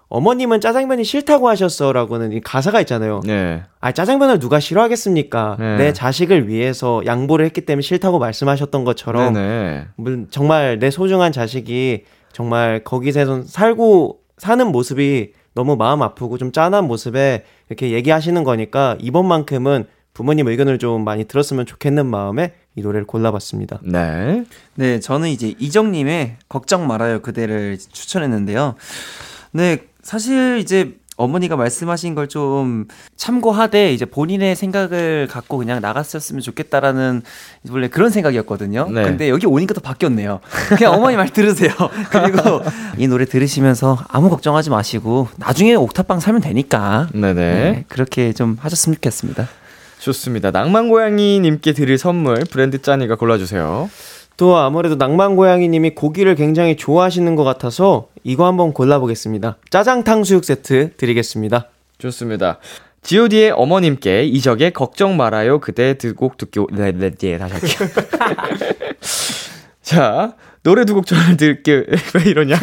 [0.09, 3.21] 어머님은 짜장면이 싫다고 하셨어라고는 이 가사가 있잖아요.
[3.25, 3.63] 네.
[3.81, 5.57] 아 짜장면을 누가 싫어하겠습니까?
[5.61, 5.77] 네.
[5.77, 9.85] 내 자식을 위해서 양보를 했기 때문에 싫다고 말씀하셨던 것처럼 네네.
[9.97, 16.87] 물- 정말 내 소중한 자식이 정말 거기서 살고 사는 모습이 너무 마음 아프고 좀 짠한
[16.87, 23.81] 모습에 이렇게 얘기하시는 거니까 이번만큼은 부모님 의견을 좀 많이 들었으면 좋겠는 마음에 이 노래를 골라봤습니다.
[23.83, 24.45] 네.
[24.75, 28.75] 네, 저는 이제 이정님의 걱정 말아요 그대를 추천했는데요.
[29.53, 37.23] 네, 사실 이제 어머니가 말씀하신 걸 좀 참고하되 이제 본인의 생각을 갖고 그냥 나갔었으면 좋겠다라는
[37.71, 38.89] 원래 그런 생각이었거든요.
[38.91, 39.03] 네.
[39.03, 40.41] 근데 여기 오니까 또 바뀌었네요.
[40.77, 41.71] 그냥 어머니 말 들으세요.
[42.11, 42.61] 그리고
[42.97, 47.09] 이 노래 들으시면서 아무 걱정하지 마시고 나중에 옥탑방 살면 되니까.
[47.13, 47.35] 네네.
[47.35, 49.49] 네, 그렇게 좀 하셨으면 좋겠습니다.
[49.99, 50.51] 좋습니다.
[50.53, 53.91] 낭만고양이님께 드릴 선물 브랜드 짠이가 골라주세요.
[54.37, 59.57] 또 아무래도 낭만고양이님이 고기를 굉장히 좋아하시는 것 같아서 이거 한번 골라보겠습니다.
[59.71, 61.69] 짜장 탕수육 세트 드리겠습니다.
[61.99, 62.59] 좋습니다.
[63.03, 67.89] god의 어머님께 이적의 걱정 말아요 그대 두 곡 듣기 네, 네, 네, 다시 할게요.
[69.83, 72.57] 자 노래 두 곡 전을 들게 왜 이러냐?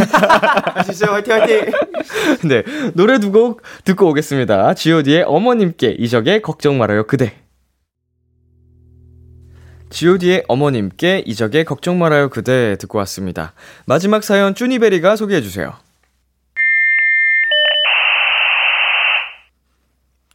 [0.76, 1.08] 아시죠?
[1.08, 1.62] 화이팅 화이팅!
[2.48, 4.76] 네 노래 두 곡 듣고 오겠습니다.
[4.76, 7.34] god의 어머님께 이적의 걱정 말아요 그대.
[9.89, 13.54] God의 어머님께 이적의 걱정 말아요 그대 듣고 왔습니다.
[13.86, 15.73] 마지막 사연 쭈니베리가 소개해 주세요.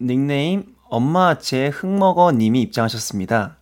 [0.01, 3.57] 닉네임 엄마 제 흙먹어 님이 입장하셨습니다.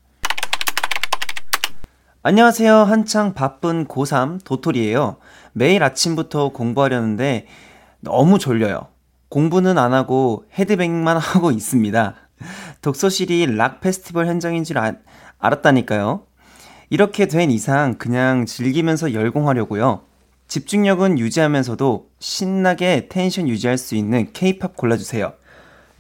[2.23, 2.75] 안녕하세요.
[2.75, 5.17] 한창 바쁜 고3 도토리예요.
[5.53, 7.47] 매일 아침부터 공부하려는데
[8.01, 8.89] 너무 졸려요.
[9.29, 12.15] 공부는 안 하고 헤드뱅만 하고 있습니다.
[12.83, 14.95] 독서실이 락 페스티벌 현장인 줄 아-
[15.41, 16.23] 알았다니까요.
[16.91, 20.03] 이렇게 된 이상 그냥 즐기면서 열공하려고요.
[20.49, 25.33] 집중력은 유지하면서도 신나게 텐션 유지할 수 있는 케이팝 골라주세요.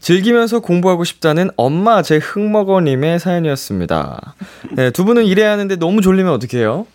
[0.00, 4.35] 즐기면서 공부하고 싶다는 엄마 제 흙먹어님의 사연이었습니다.
[4.72, 6.87] 네, 두 분은 일해야 하는데 너무 졸리면 어떻게 해요?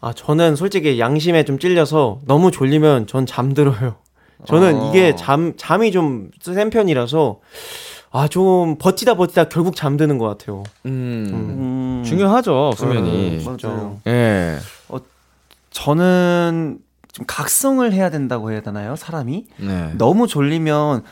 [0.00, 3.96] 아 저는 솔직히 양심에 좀 찔려서 너무 졸리면 전 잠들어요.
[4.46, 4.90] 저는 어.
[4.90, 7.40] 이게 잠 잠이 좀 센 편이라서
[8.16, 10.62] 아 좀 버티다 버티다 결국 잠드는 것 같아요.
[10.86, 13.38] 음, 음, 중요하죠, 수면이.
[13.38, 14.00] 음, 맞아요.
[14.06, 14.58] 예.
[15.70, 16.78] 저는
[17.12, 18.94] 좀 각성을 해야 된다고 해야 되나요?
[18.94, 19.92] 사람이 네.
[19.98, 21.02] 너무 졸리면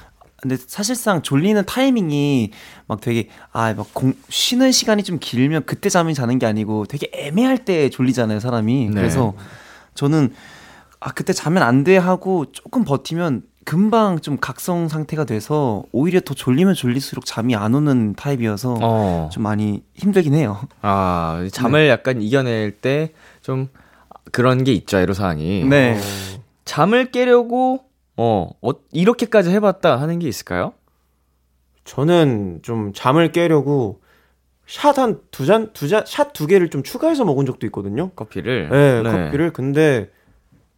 [0.40, 2.50] 근데 사실상 졸리는 타이밍이
[2.86, 3.88] 막 되게 아막
[4.28, 8.94] 쉬는 시간이 좀 길면 그때 잠이 자는 게 아니고 되게 애매할 때 졸리잖아요 사람이 네.
[8.94, 9.34] 그래서
[9.94, 10.32] 저는
[11.00, 16.34] 아 그때 자면 안 돼 하고 조금 버티면 금방 좀 각성 상태가 돼서 오히려 더
[16.34, 19.28] 졸리면 졸릴수록 잠이 안 오는 타입이어서 어.
[19.32, 20.58] 좀 많이 힘들긴 해요.
[20.82, 23.68] 아, 잠을 약간 이겨낼 때 좀
[24.30, 25.64] 그런 게 있죠, 애로사항이.
[25.64, 25.98] 네.
[26.64, 27.84] 잠을 깨려고,
[28.16, 30.72] 어, 어, 이렇게까지 해봤다 하는 게 있을까요?
[31.84, 34.00] 저는 좀 잠을 깨려고
[34.66, 38.10] 샷 한 두 잔, 두 잔, 샷 두 개를 좀 추가해서 먹은 적도 있거든요.
[38.10, 38.68] 커피를.
[38.70, 39.52] 네, 커피를.
[39.52, 40.08] 근데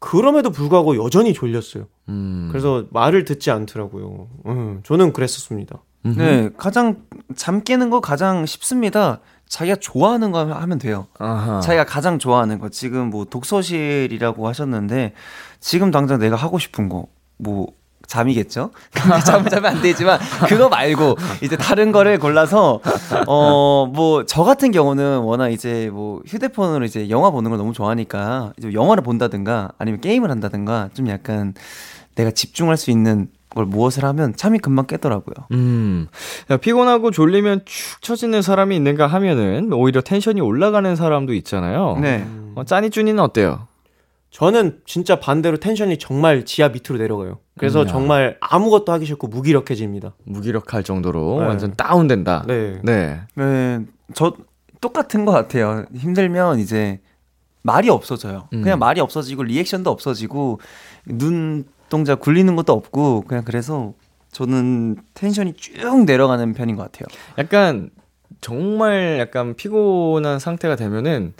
[0.05, 1.87] 그럼에도 불구하고 여전히 졸렸어요.
[2.11, 2.49] 음.
[2.51, 4.29] 그래서 말을 듣지 않더라고요.
[4.47, 5.79] 음, 저는 그랬었습니다.
[6.05, 6.19] 음흠.
[6.21, 9.21] 네, 가장 잠 깨는 거 가장 쉽습니다.
[9.49, 11.07] 자기가 좋아하는 거 하면 돼요.
[11.19, 11.61] 아하.
[11.61, 12.69] 자기가 가장 좋아하는 거.
[12.69, 15.15] 지금 뭐 독서실이라고 하셨는데
[15.61, 17.69] 지금 당장 내가 하고 싶은 거 뭐
[18.07, 18.71] 잠이겠죠?
[19.25, 22.81] 잠 자면 안 되지만 그거 말고 이제 다른 거를 골라서
[23.27, 28.53] 어 뭐 저 같은 경우는 워낙 이제 뭐 휴대폰으로 이제 영화 보는 걸 너무 좋아하니까
[28.59, 31.55] 이제 영화를 본다든가 아니면 게임을 한다든가 좀 약간
[32.15, 35.35] 내가 집중할 수 있는 걸 무엇을 하면 잠이 금방 깨더라고요.
[35.53, 36.09] 음.
[36.51, 41.99] 야, 피곤하고 졸리면 축 처지는 사람이 있는가 하면은 오히려 텐션이 올라가는 사람도 있잖아요.
[42.01, 42.27] 네.
[42.57, 43.67] 어, 짜니 쭈니는 어때요?
[44.35, 47.39] 저는 진짜 반대로 텐션이 정말 지하 밑으로 내려가요.
[47.57, 47.87] 그래서 음.
[47.87, 50.15] 정말 아무것도 하기 싫고 무기력해집니다.
[50.25, 51.47] 무기력할 정도로 네.
[51.47, 52.45] 완전 다운된다.
[52.49, 52.81] 네.
[52.83, 53.21] 네.
[53.37, 53.81] 네,
[54.13, 54.35] 저
[54.81, 55.85] 똑같은 것 같아요.
[55.95, 57.01] 힘들면 이제
[57.63, 58.49] 말이 없어져요.
[58.55, 58.63] 음.
[58.63, 60.59] 그냥 말이 없어지고 리액션도 없어지고
[61.07, 63.95] 눈 동작 굴리는 것도 없고 그냥 그래서
[64.33, 67.07] 저는 텐션이 쭉 내려가는 편인 것 같아요.
[67.39, 67.91] 약간
[68.41, 71.35] 정말 약간 피곤한 상태가 되면은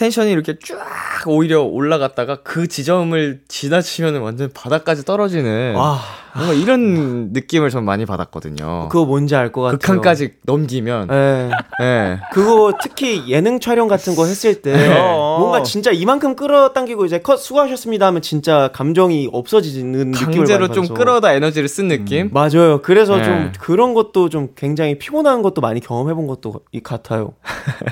[0.00, 0.78] 텐션이 이렇게 쫙
[1.26, 6.00] 오히려 올라갔다가 그 지점을 지나치면 완전 바닥까지 떨어지는 와,
[6.36, 8.88] 뭔가 이런 느낌을 전 많이 받았거든요.
[8.90, 9.78] 그거 뭔지 알 것 같아요.
[9.78, 11.50] 극한까지 넘기면 네.
[11.82, 12.20] 예.
[12.32, 14.88] 그거 특히 예능 촬영 같은 거 했을 때 네.
[15.00, 20.94] 뭔가 진짜 이만큼 끌어당기고 이제 컷 수고하셨습니다 하면 진짜 감정이 없어지는 느낌을 강제로 좀 받아서.
[20.94, 22.30] 끌어다 에너지를 쓴 느낌?
[22.32, 22.80] 맞아요.
[22.82, 23.24] 그래서 네.
[23.24, 27.32] 좀 그런 것도 좀 굉장히 피곤한 것도 많이 경험해 본 것도 이 같아요.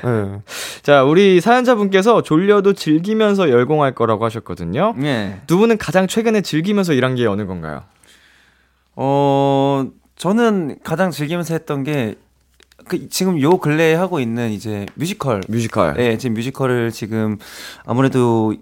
[0.05, 0.41] 네.
[0.83, 4.95] 자, 우리 사연자분께서 졸려도 즐기면서 열공할 거라고 하셨거든요.
[4.97, 5.41] 네.
[5.47, 7.83] 두 분은 가장 최근에 즐기면서 일한 게 어느 건가요?
[9.01, 12.17] 어, 저는 가장 즐기면서 했던 게,
[12.89, 15.41] 그, 지금 요 근래에 하고 있는 이제 뮤지컬.
[15.49, 15.95] 뮤지컬.
[15.95, 17.39] 네, 지금 뮤지컬을 지금
[17.85, 18.55] 아무래도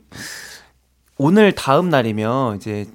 [1.17, 2.87] 오늘 다음 날이면 이제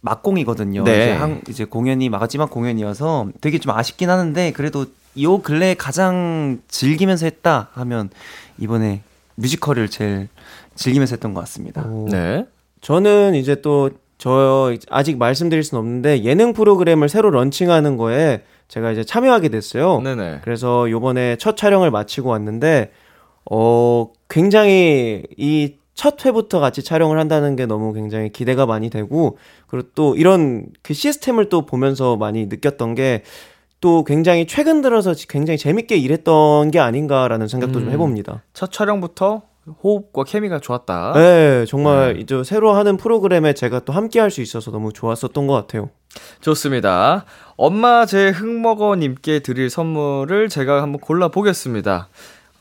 [0.00, 0.84] 막공이거든요.
[0.84, 0.92] 네.
[0.92, 4.86] 이제, 한, 이제 공연이 마지막 공연이어서 되게 좀 아쉽긴 하는데 그래도
[5.20, 8.08] 요 근래에 가장 즐기면서 했다 하면
[8.56, 9.02] 이번에
[9.34, 10.28] 뮤지컬을 제일
[10.74, 11.82] 즐기면서 했던 것 같습니다.
[11.82, 12.08] 오.
[12.10, 12.46] 네.
[12.80, 19.04] 저는 이제 또 저 아직 말씀드릴 수는 없는데 예능 프로그램을 새로 런칭하는 거에 제가 이제
[19.04, 20.00] 참여하게 됐어요.
[20.00, 20.40] 네네.
[20.42, 22.90] 그래서 요번에 첫 촬영을 마치고 왔는데
[23.50, 29.88] 어 굉장히 이 첫 회부터 같이 촬영을 한다는 게 너무 굉장히 기대가 많이 되고 그리고
[29.96, 33.24] 또 이런 그 시스템을 또 보면서 많이 느꼈던 게
[33.80, 37.92] 또 굉장히 최근 들어서 굉장히 재밌게 일했던 게 아닌가라는 생각도 좀 음.
[37.92, 38.42] 해봅니다.
[38.52, 39.42] 첫 촬영부터
[39.82, 41.12] 호흡과 케미가 좋았다.
[41.14, 42.20] 네, 정말 네.
[42.20, 45.90] 이제 새로 하는 프로그램에 제가 또 함께 할 수 있어서 너무 좋았었던 것 같아요.
[46.40, 47.24] 좋습니다.
[47.56, 52.08] 엄마 제 흑먹어님께 드릴 선물을 제가 한번 골라보겠습니다.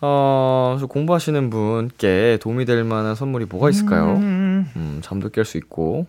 [0.02, 4.14] 어, 저 공부하시는 분께 도움이 될 만한 선물이 뭐가 있을까요?
[4.18, 6.06] 음, 잠도 깰 수 있고.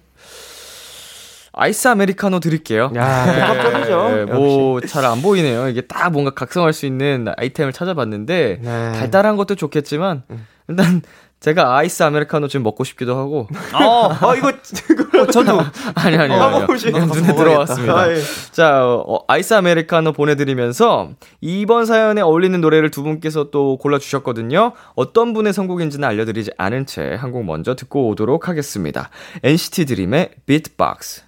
[1.52, 2.92] 아이스 아메리카노 드릴게요.
[2.94, 4.08] 야, 복합적이죠.
[4.10, 5.68] 네, 뭐 잘 안 보이네요.
[5.68, 8.92] 이게 딱 뭔가 각성할 수 있는 아이템을 찾아봤는데 네.
[8.92, 10.22] 달달한 것도 좋겠지만
[10.68, 11.02] 일단
[11.40, 14.52] 제가 아이스 아메리카노 지금 먹고 싶기도 하고 어, 어 이거
[15.30, 15.60] 저도
[15.94, 17.34] 아니 아니 어, 아니요 눈에.
[17.36, 17.96] 들어왔습니다.
[17.96, 18.20] 아, 예.
[18.50, 24.72] 자 어, 아이스 아메리카노 보내 드리면서 이번 사연에 어울리는 노래를 두 분께서 또 골라 주셨거든요.
[24.96, 29.10] 어떤 분의 선곡인지는 알려 드리지 않은 채 한 곡 먼저 듣고 오도록 하겠습니다.
[29.44, 31.27] NCT 드림의 비트박스.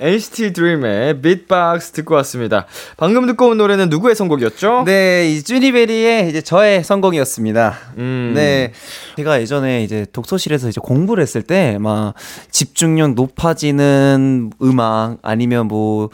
[0.00, 2.66] NCT 드림의 비트박스 듣고 왔습니다.
[2.96, 4.84] 방금 듣고 온 노래는 누구의 선곡이었죠?
[4.86, 7.74] 네, 이 쭈니베리의 이제 저의 선곡이었습니다.
[7.98, 8.32] 음.
[8.34, 8.72] 네.
[9.16, 12.14] 제가 예전에 이제 독서실에서 이제 공부를 했을 때 막
[12.50, 16.10] 집중력 높아지는 음악 아니면 뭐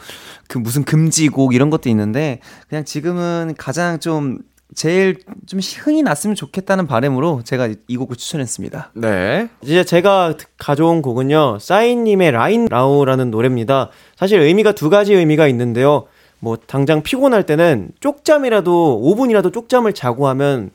[0.47, 4.39] 그 무슨 금지곡 이런 것도 있는데 그냥 지금은 가장 좀
[4.75, 8.91] 제일 좀 흥이 났으면 좋겠다는 바람으로 제가 이 곡을 추천했습니다.
[8.95, 9.47] 네.
[9.63, 13.89] 이제 제가 가져온 곡은요, 싸이님의 라인 라우라는 노래입니다.
[14.15, 16.07] 사실 의미가 두 가지 의미가 있는데요.
[16.39, 20.71] 뭐, 당장 피곤할 때는 쪽잠이라도, 5분이라도 쪽잠을 자고 하면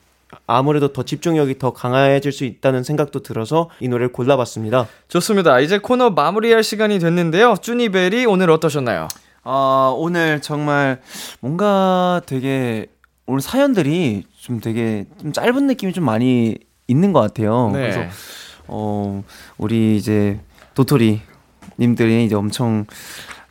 [0.47, 4.89] 아무래도 더 집중력이 더 강해질 수 있다는 생각도 들어서 이 노래를 골라봤습니다.
[5.09, 5.61] 좋습니다.
[5.61, 7.57] 이제 코너 마무리할 시간이 됐는데요.
[7.61, 9.09] 쭈니벨이 오늘 어떠셨나요?
[9.43, 11.01] 아, 오늘 정말
[11.41, 12.87] 뭔가 되게
[13.31, 16.57] 오늘 사연들이 좀 되게 좀 짧은 느낌이 좀 많이
[16.89, 17.71] 있는 것 같아요.
[17.73, 17.79] 네.
[17.81, 18.01] 그래서
[18.67, 19.23] 어,
[19.57, 20.41] 우리 이제
[20.75, 21.21] 도토리
[21.79, 22.87] 님들이 이제 엄청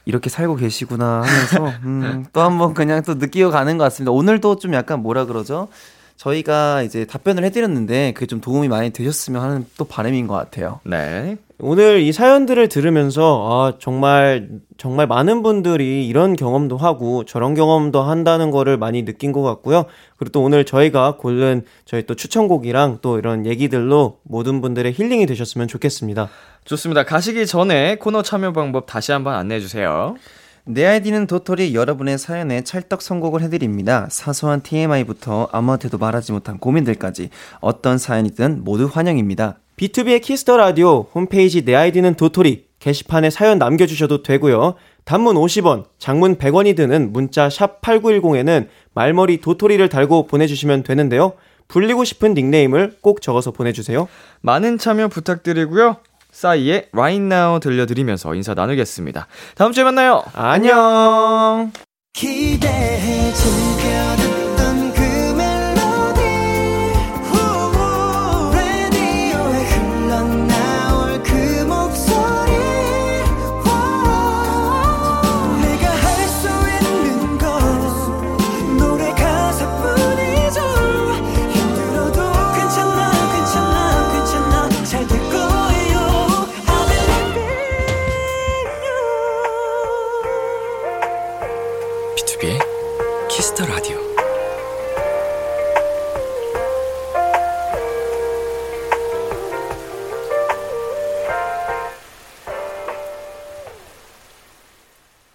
[0.03, 4.11] 이렇게 살고 계시구나 하면서 음, 또 한번 그냥 또 느끼어 가는 것 같습니다.
[4.11, 5.69] 오늘도 좀 약간 뭐라 그러죠?
[6.17, 10.81] 저희가 이제 답변을 해드렸는데 그게 좀 도움이 많이 되셨으면 하는 또 바람인 것 같아요.
[10.83, 11.37] 네.
[11.61, 18.49] 오늘 이 사연들을 들으면서 아 정말 정말 많은 분들이 이런 경험도 하고 저런 경험도 한다는
[18.49, 19.83] 거를 많이 느낀 것 같고요.
[20.15, 25.67] 그리고 또 오늘 저희가 고른 저희 또 추천곡이랑 또 이런 얘기들로 모든 분들의 힐링이 되셨으면
[25.67, 26.29] 좋겠습니다.
[26.63, 27.03] 좋습니다.
[27.03, 30.15] 가시기 전에 코너 참여 방법 다시 한번 안내해 주세요.
[30.63, 34.07] 내 아이디는 도토리 여러분의 사연에 찰떡 선곡을 해드립니다.
[34.09, 39.57] 사소한 TMI부터 아무한테도 말하지 못한 고민들까지 어떤 사연이든 모두 환영입니다.
[39.79, 44.75] B2B의 키스터 라디오 홈페이지 내 아이디는 도토리 게시판에 사연 남겨주셔도 되고요.
[45.05, 51.33] 단문 50원, 장문 100원이 드는 문자 샵 8910에는 말머리 도토리를 달고 보내주시면 되는데요.
[51.69, 54.09] 불리고 싶은 닉네임을 꼭 적어서 보내주세요.
[54.41, 55.97] 많은 참여 부탁드리고요.
[56.31, 59.27] 싸이의 Right Now 들려드리면서 인사 나누겠습니다.
[59.55, 60.23] 다음 주에 만나요.
[60.33, 61.71] 안녕.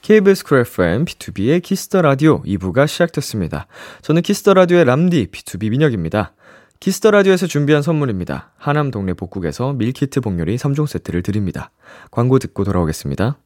[0.04, 3.66] KBS 쿨 FM, B2B의 키스터 라디오 2부가 시작됐습니다.
[4.02, 6.34] 저는 키스터 라디오의 람디, B2B 민혁입니다.
[6.78, 8.50] Kiss the Radio에서 준비한 선물입니다.
[8.58, 11.70] 하남 동네 복국에서 밀키트 복요리 3종 세트를 드립니다.
[12.10, 13.38] 광고 듣고 돌아오겠습니다.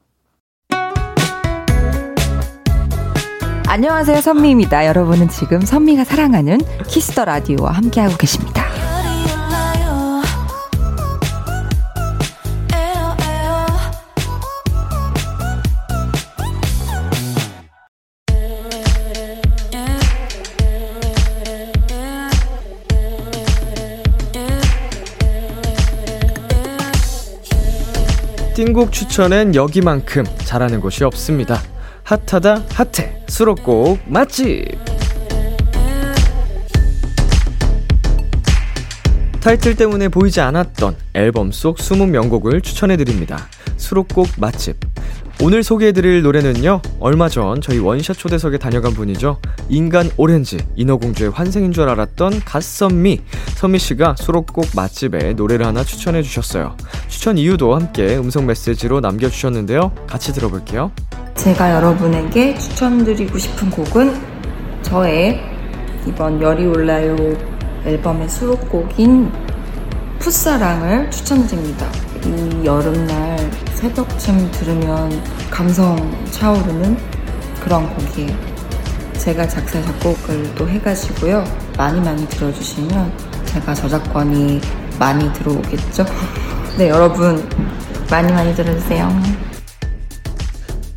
[3.68, 4.88] 안녕하세요, 선미입니다.
[4.88, 8.67] 여러분은 지금 선미가 사랑하는 Kiss the Radio와 함께하고 계십니다.
[28.58, 31.62] 띵곡 추천엔 여기만큼 잘하는 곳이 없습니다.
[32.02, 34.76] 핫하다 핫해 수록곡 맛집
[39.40, 43.46] 타이틀 때문에 보이지 않았던 앨범 속 20명곡을 추천해드립니다.
[43.76, 44.76] 수록곡 맛집
[45.40, 49.38] 오늘 소개해드릴 노래는요 얼마 전 저희 원샷 초대석에 다녀간 분이죠.
[49.68, 53.22] 인간 오렌지 인어공주의 환생인 줄 알았던 갓선미
[53.54, 56.76] 선미씨가 수록곡 맛집에 노래를 하나 추천해주셨어요.
[57.06, 59.92] 추천 이유도 함께 음성 메시지로 남겨주셨는데요.
[60.08, 60.90] 같이 들어볼게요.
[61.36, 64.20] 제가 여러분에게 추천드리고 싶은 곡은
[64.82, 65.40] 저의
[66.04, 67.16] 이번 열이 올라요
[67.84, 69.30] 앨범의 수록곡인
[70.18, 72.07] 풋사랑을 추천드립니다.
[72.28, 73.38] 이 여름날
[73.74, 75.96] 새벽쯤 들으면 감성
[76.30, 76.96] 차오르는
[77.62, 78.36] 그런 곡이에요.
[79.18, 81.44] 제가 작사, 작곡을 또 해가지고요.
[81.76, 83.12] 많이 많이 들어주시면
[83.46, 84.60] 제가 저작권이
[84.98, 86.04] 많이 들어오겠죠?
[86.76, 87.48] 네, 여러분,
[88.10, 89.08] 많이 많이 들어주세요.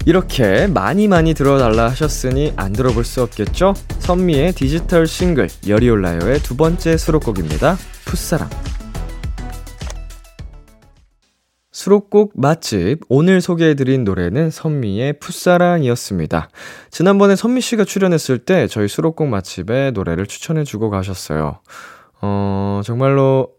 [0.06, 3.74] 이렇게 많이 많이 들어달라 하셨으니 안 들어볼 수 없겠죠?
[4.00, 7.78] 선미의 디지털 싱글 열이 올라요의 두 번째 수록곡입니다.
[8.06, 8.50] 풋사랑
[11.72, 16.50] 수록곡 맛집 오늘 소개해드린 노래는 선미의 풋사랑이었습니다.
[16.90, 21.60] 지난번에 선미 씨가 출연했을 때 저희 수록곡 맛집에 노래를 추천해주고 가셨어요.
[22.22, 23.54] 어, 정말로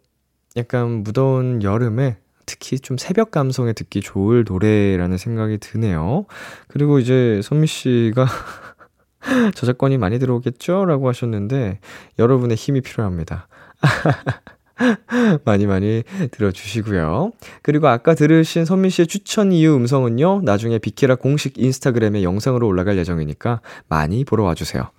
[0.57, 6.27] 약간 무더운 여름에 특히 좀 새벽 감성에 듣기 좋을 노래라는 생각이 드네요.
[6.69, 8.27] 그리고 이제 선미 씨가
[9.55, 10.85] 저작권이 많이 들어오겠죠?
[10.85, 11.79] 라고 하셨는데
[12.19, 13.49] 여러분의 힘이 필요합니다.
[15.45, 17.33] 많이 많이 들어주시고요.
[17.63, 23.61] 그리고 아까 들으신 선미 씨의 추천 이유 음성은요, 나중에 비키라 공식 인스타그램에 영상으로 올라갈 예정이니까
[23.89, 24.91] 많이 보러 와주세요.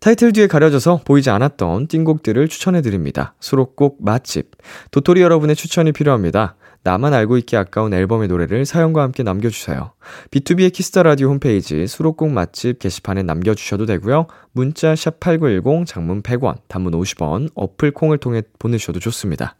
[0.00, 3.34] 타이틀 뒤에 가려져서 보이지 않았던 띵곡들을 추천해드립니다.
[3.40, 4.50] 수록곡 맛집.
[4.90, 6.56] 도토리 여러분의 추천이 필요합니다.
[6.84, 9.92] 나만 알고 있기 아까운 앨범의 노래를 사연과 함께 남겨주세요.
[10.30, 14.26] B2B의 키스터 라디오 홈페이지 수록곡 맛집 게시판에 남겨주셔도 되고요.
[14.52, 19.56] 문자 sharp 8910 장문 100원, 단문 50원, 어플 콩을 통해 보내주셔도 좋습니다.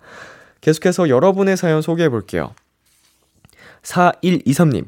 [0.61, 2.53] 계속해서 여러분의 사연 소개해 볼게요.
[3.83, 4.85] 4123님.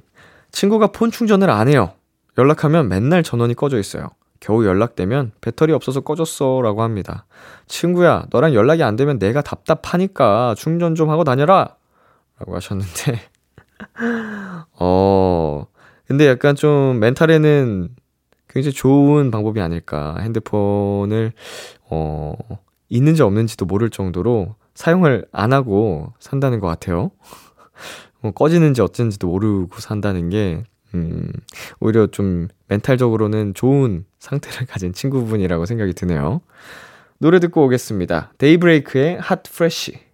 [0.53, 1.93] 친구가 폰 충전을 안 해요.
[2.37, 4.11] 연락하면 맨날 전원이 꺼져 있어요.
[4.41, 7.25] 겨우 연락되면 배터리 없어서 꺼졌어 라고 합니다.
[7.67, 11.77] 친구야, 너랑 연락이 안 되면 내가 답답하니까 충전 좀 하고 다녀라!
[12.39, 13.21] 라고 하셨는데,
[14.79, 15.67] 어,
[16.07, 17.89] 근데 약간 좀 멘탈에는
[18.49, 20.17] 굉장히 좋은 방법이 아닐까.
[20.21, 21.33] 핸드폰을,
[21.91, 22.35] 어,
[22.89, 27.11] 있는지 없는지도 모를 정도로 사용을 안 하고 산다는 것 같아요.
[28.21, 30.63] 뭐 꺼지는지 어쩐지도 모르고 산다는 게,
[30.95, 31.31] 음,
[31.81, 36.41] 오히려 좀 멘탈적으로는 좋은 상태를 가진 친구분이라고 생각이 드네요.
[37.19, 38.33] 노래 듣고 오겠습니다.
[38.39, 40.06] 데이브레이크의 Hot Fresh.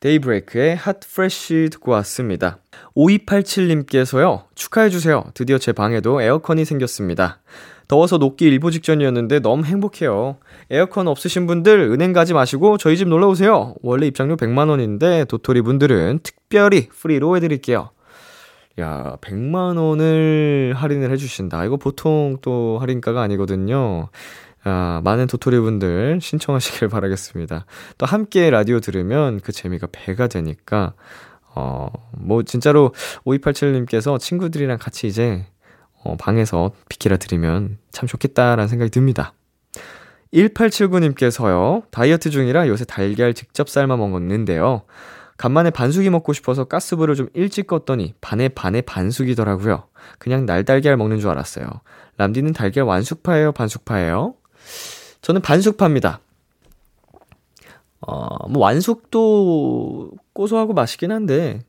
[0.00, 2.58] 데이브레이크의 Hot Fresh 듣고 왔습니다.
[2.96, 5.24] 5287님께서요, 축하해주세요.
[5.34, 7.40] 드디어 제 방에도 에어컨이 생겼습니다.
[7.86, 10.36] 더워서 녹기 일보 직전이었는데 너무 행복해요.
[10.70, 13.74] 에어컨 없으신 분들 은행 가지 마시고 저희 집 놀러 오세요.
[13.82, 17.90] 원래 입장료 100만 원인데 도토리 분들은 특별히 free로 해드릴게요.
[18.78, 21.64] 야, 100만 원을 할인을 해주신다.
[21.64, 24.08] 이거 보통 또 할인가가 아니거든요.
[24.64, 27.64] 아, 많은 도토리 분들 신청하시길 바라겠습니다.
[27.98, 30.94] 또 함께 라디오 들으면 그 재미가 배가 되니까,
[31.54, 32.94] 어, 뭐, 진짜로
[33.24, 35.46] 5287님께서 친구들이랑 같이 이제,
[36.04, 39.34] 어, 방에서 비키라 들으면 참 좋겠다라는 생각이 듭니다.
[40.32, 44.82] 1879님께서요, 다이어트 중이라 요새 달걀 직접 삶아 먹었는데요.
[45.36, 49.84] 간만에 반숙이 먹고 싶어서 가스불을 좀 일찍 껐더니 반에 반에 반숙이더라고요.
[50.18, 51.66] 그냥 날달걀 먹는 줄 알았어요.
[52.18, 53.52] 람디는 달걀 완숙파예요?
[53.52, 54.34] 반숙파예요?
[55.22, 56.20] 저는 반숙파입니다.
[58.00, 61.60] 어, 뭐 완숙도 고소하고 맛있긴 한데,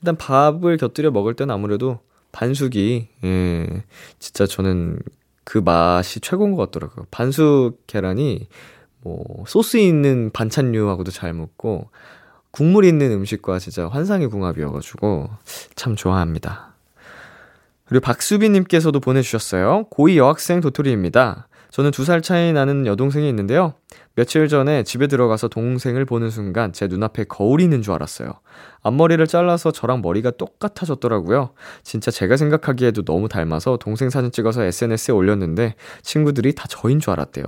[0.00, 1.98] 일단 밥을 곁들여 먹을 땐 아무래도
[2.32, 3.82] 반숙이, 예,
[4.18, 4.98] 진짜 저는
[5.44, 7.06] 그 맛이 최고인 것 같더라고요.
[7.10, 8.46] 반숙 계란이
[9.00, 11.88] 뭐 소스 있는 반찬류하고도 잘 먹고
[12.50, 15.30] 국물 있는 음식과 진짜 환상의 궁합이어가지고
[15.74, 16.74] 참 좋아합니다.
[17.86, 19.86] 그리고 박수빈님께서도 보내주셨어요.
[19.90, 21.48] 고2 여학생 도토리입니다.
[21.70, 23.74] 저는 두 살 차이 나는 여동생이 있는데요.
[24.16, 28.32] 며칠 전에 집에 들어가서 동생을 보는 순간 제 눈앞에 거울이 있는 줄 알았어요.
[28.82, 31.50] 앞머리를 잘라서 저랑 머리가 똑같아졌더라고요.
[31.84, 37.44] 진짜 제가 생각하기에도 너무 닮아서 동생 사진 찍어서 SNS에 올렸는데 친구들이 다 저인 줄 알았대요.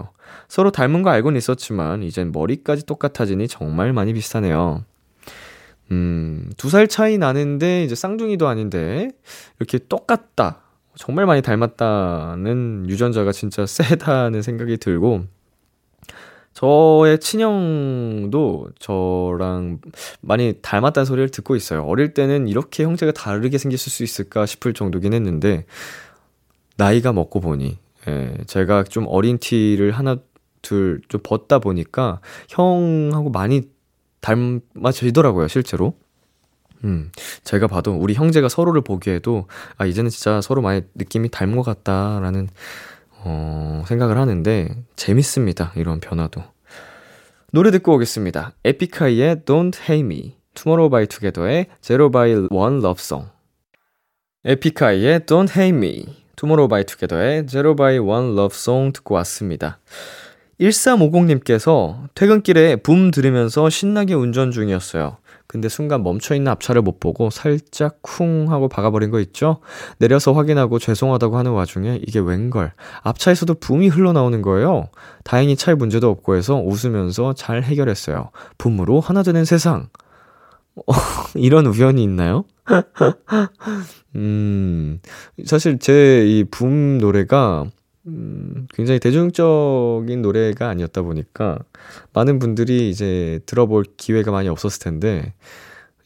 [0.48, 4.84] 서로 닮은 거 알고는 있었지만 이젠 머리까지 똑같아지니 정말 많이 비슷하네요.
[5.90, 9.10] 음, 두 살 차이 나는데 이제 쌍둥이도 아닌데
[9.58, 10.61] 이렇게 똑같다.
[10.96, 15.24] 정말 많이 닮았다는 유전자가 진짜 세다는 생각이 들고
[16.54, 19.80] 저의 친형도 저랑
[20.20, 21.82] 많이 닮았다는 소리를 듣고 있어요.
[21.84, 25.64] 어릴 때는 이렇게 형제가 다르게 생겼을 수 있을까 싶을 정도긴 했는데,
[26.76, 27.78] 나이가 먹고 보니,
[28.08, 30.18] 예, 제가 좀 어린 티를 하나,
[30.60, 33.62] 둘, 좀 벗다 보니까, 형하고 많이
[34.20, 35.94] 닮아지더라고요, 실제로.
[36.84, 37.10] 음,
[37.44, 42.48] 제가 봐도 우리 형제가 서로를 보기에도, 아, 이제는 진짜 서로 많이 느낌이 닮은 것 같다라는,
[43.24, 45.72] 어, 생각을 하는데, 재밌습니다.
[45.76, 46.42] 이런 변화도.
[47.52, 48.54] 노래 듣고 오겠습니다.
[48.64, 50.36] 에픽하이의 Don't Hate Me,
[50.90, 53.28] by Together의 Zero by One Love Song.
[54.44, 56.04] 에픽하이의 Don't Hate Me,
[56.68, 59.78] by Together의 Zero by One Love Song 듣고 왔습니다.
[60.60, 65.18] 1350님께서 퇴근길에 붐 들으면서 신나게 운전 중이었어요.
[65.52, 69.58] 근데 순간 멈춰있는 앞차를 못 보고 살짝 쿵 하고 박아버린 거 있죠?
[69.98, 72.72] 내려서 확인하고 죄송하다고 하는 와중에 이게 웬걸.
[73.02, 74.88] 앞차에서도 붐이 흘러나오는 거예요.
[75.24, 78.30] 다행히 차에 문제도 없고 해서 웃으면서 잘 해결했어요.
[78.56, 79.90] 붐으로 하나 되는 세상.
[80.74, 80.92] 어,
[81.36, 82.46] 이런 우연이 있나요?
[84.16, 85.00] 음,
[85.44, 87.66] 사실 제 이 붐 노래가
[88.06, 91.58] 음, 굉장히 대중적인 노래가 아니었다 보니까
[92.12, 95.34] 많은 분들이 이제 들어볼 기회가 많이 없었을 텐데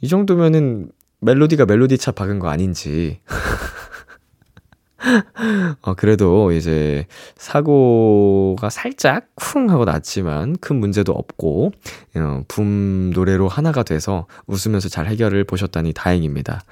[0.01, 0.90] 이 정도면은
[1.20, 3.20] 멜로디가 멜로디 차 박은 거 아닌지.
[5.82, 11.72] 어, 그래도 이제 사고가 살짝 쿵 하고 났지만 큰 문제도 없고,
[12.16, 16.62] 어, 붐 노래로 하나가 돼서 웃으면서 잘 해결을 보셨다니 다행입니다.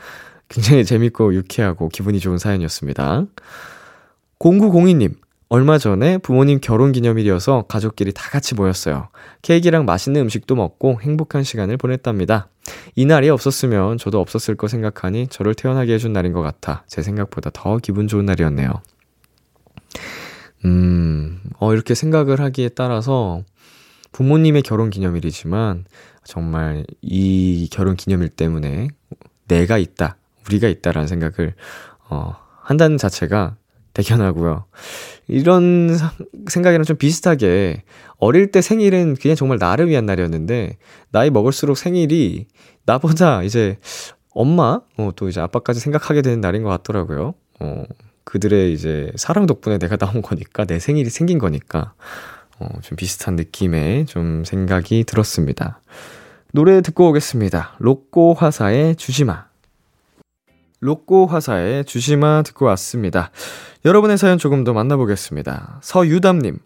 [0.48, 3.26] 굉장히 재밌고 유쾌하고 기분이 좋은 사연이었습니다.
[4.38, 5.14] 0902님,
[5.48, 9.08] 얼마 전에 부모님 결혼 기념일이어서 가족끼리 다 같이 모였어요.
[9.42, 12.48] 케이크랑 맛있는 음식도 먹고 행복한 시간을 보냈답니다.
[12.96, 17.50] 이 날이 없었으면 저도 없었을 거 생각하니 저를 태어나게 해준 날인 것 같아 제 생각보다
[17.52, 18.82] 더 기분 좋은 날이었네요.
[20.64, 23.42] 음, 어, 이렇게 생각을 하기에 따라서
[24.12, 25.84] 부모님의 결혼 기념일이지만
[26.24, 28.88] 정말 이 결혼 기념일 때문에
[29.46, 30.16] 내가 있다,
[30.46, 31.54] 우리가 있다라는 생각을
[32.08, 33.56] 어, 한다는 자체가
[33.94, 34.64] 대견하고요.
[35.28, 35.96] 이런
[36.48, 37.82] 생각이랑 좀 비슷하게
[38.18, 40.76] 어릴 때 생일은 그냥 정말 나를 위한 날이었는데
[41.10, 42.46] 나이 먹을수록 생일이
[42.84, 43.78] 나보다 이제
[44.34, 47.34] 엄마 어, 또 이제 아빠까지 생각하게 되는 날인 것 같더라고요.
[47.60, 47.84] 어,
[48.24, 51.94] 그들의 이제 사랑 덕분에 내가 나온 거니까 내 생일이 생긴 거니까
[52.58, 55.80] 어, 좀 비슷한 느낌의 좀 생각이 들었습니다.
[56.52, 57.76] 노래 듣고 오겠습니다.
[57.78, 59.53] 로꼬 화사의 주지마.
[60.84, 63.30] 로꼬 화사의 주시마 듣고 왔습니다.
[63.86, 65.80] 여러분의 사연 조금 더 만나보겠습니다.
[65.82, 66.58] 서유담님,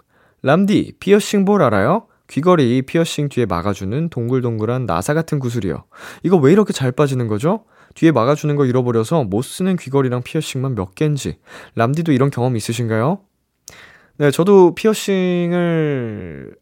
[0.42, 2.08] 람디, 피어싱 볼 알아요?
[2.26, 5.84] 귀걸이 피어싱 뒤에 막아주는 동글동글한 나사 같은 구슬이요.
[6.24, 7.64] 이거 왜 이렇게 잘 빠지는 거죠?
[7.94, 11.38] 뒤에 막아주는 거 잃어버려서 못 쓰는 귀걸이랑 피어싱만 몇 개인지.
[11.76, 13.20] 람디도 이런 경험 있으신가요?
[14.16, 16.56] 네, 저도 피어싱을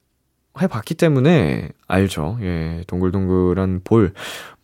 [0.61, 2.39] 해봤기 때문에 알죠.
[2.43, 4.13] 예, 동글동글한 볼.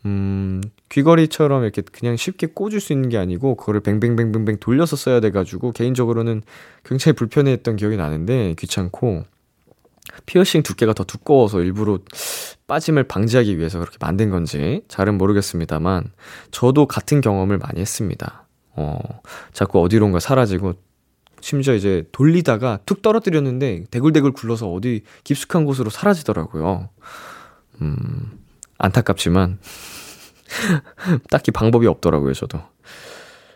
[0.05, 5.73] 음, 귀걸이처럼 이렇게 그냥 쉽게 꽂을 수 있는 게 아니고, 그거를 뱅뱅뱅뱅뱅 돌려서 써야 돼가지고,
[5.73, 6.43] 개인적으로는
[6.85, 9.25] 굉장히 불편해했던 기억이 나는데, 귀찮고,
[10.27, 12.01] 피어싱 두께가 더 두꺼워서 일부러
[12.67, 16.11] 빠짐을 방지하기 위해서 그렇게 만든 건지 잘은 모르겠습니다만,
[16.51, 18.47] 저도 같은 경험을 많이 했습니다.
[18.75, 18.99] 어,
[19.53, 20.75] 자꾸 어디론가 사라지고,
[21.41, 26.89] 심지어 이제 돌리다가 툭 떨어뜨렸는데, 대굴대굴 굴러서 어디 깊숙한 곳으로 사라지더라고요.
[27.83, 28.39] 음,
[28.79, 29.59] 안타깝지만,
[31.31, 32.61] 딱히 방법이 없더라고요, 저도.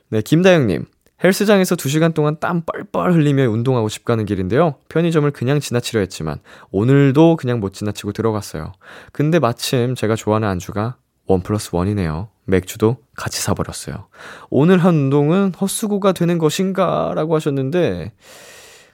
[0.08, 0.86] 네, 김다영님.
[1.24, 4.76] 헬스장에서 2시간 동안 땀 뻘뻘 흘리며 운동하고 집 가는 길인데요.
[4.88, 6.40] 편의점을 그냥 지나치려 했지만
[6.70, 8.72] 오늘도 그냥 못 지나치고 들어갔어요.
[9.12, 12.28] 근데 마침 제가 좋아하는 안주가 원 플러스 원이네요.
[12.44, 14.08] 맥주도 같이 사버렸어요.
[14.50, 17.12] 오늘 한 운동은 헛수고가 되는 것인가?
[17.14, 18.12] 라고 하셨는데,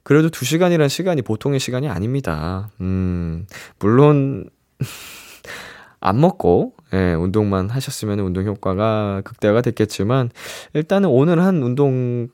[0.03, 2.71] 그래도 2시간이란 시간이 보통의 시간이 아닙니다.
[2.81, 3.47] 음,
[3.79, 4.49] 물론,
[6.01, 10.31] 안 먹고, 예, 운동만 하셨으면 운동 효과가 극대화가 됐겠지만,
[10.75, 12.29] 일단은 오늘 한 운동은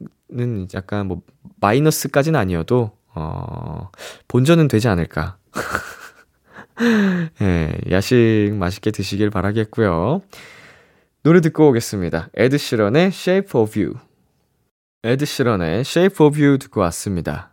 [0.75, 1.23] 약간 뭐,
[1.61, 3.91] 마이너스까지는 아니어도, 어,
[4.29, 5.37] 본전은 되지 않을까.
[7.43, 10.23] 예, 야식 맛있게 드시길 바라겠고요.
[11.23, 12.31] 노래 듣고 오겠습니다.
[12.35, 13.95] 에드 시런의 Shape of You.
[15.03, 17.53] 에드 시런의 Shape of You 듣고 왔습니다.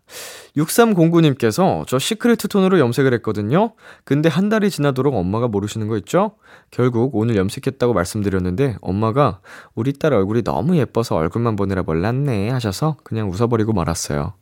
[0.57, 3.73] 6309님께서 저 시크릿 톤으로 염색을 했거든요.
[4.03, 6.35] 근데 한 달이 지나도록 엄마가 모르시는 거 있죠?
[6.71, 9.39] 결국 오늘 염색했다고 말씀드렸는데 엄마가
[9.73, 14.33] 우리 딸 얼굴이 너무 예뻐서 얼굴만 보느라 몰랐네 하셔서 그냥 웃어버리고 말았어요.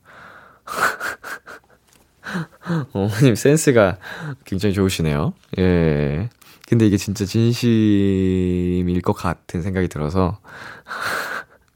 [2.93, 3.97] 어머님 센스가
[4.45, 5.34] 굉장히 좋으시네요.
[5.59, 6.30] 예.
[6.68, 10.39] 근데 이게 진짜 진심일 것 같은 생각이 들어서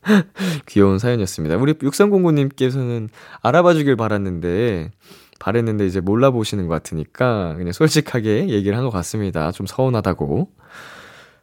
[0.68, 1.58] 귀여운 사연이었습니다.
[1.58, 3.10] 우리 6309님께서는
[3.41, 4.91] 알아봐 주길 바랐는데
[5.39, 9.51] 바랬는데 이제 몰라보시는 것 같으니까 그냥 솔직하게 얘기를 한 것 같습니다.
[9.51, 10.49] 좀 서운하다고.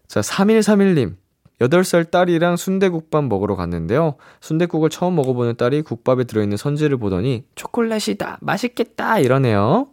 [0.09, 1.17] 자, 3131님.
[1.61, 4.17] 8살 딸이랑 순대국밥 먹으러 갔는데요.
[4.41, 8.39] 순대국을 처음 먹어보는 딸이 국밥에 들어있는 선지를 보더니 초콜릿이다.
[8.41, 9.21] 맛있겠다.
[9.21, 9.87] 이러네요.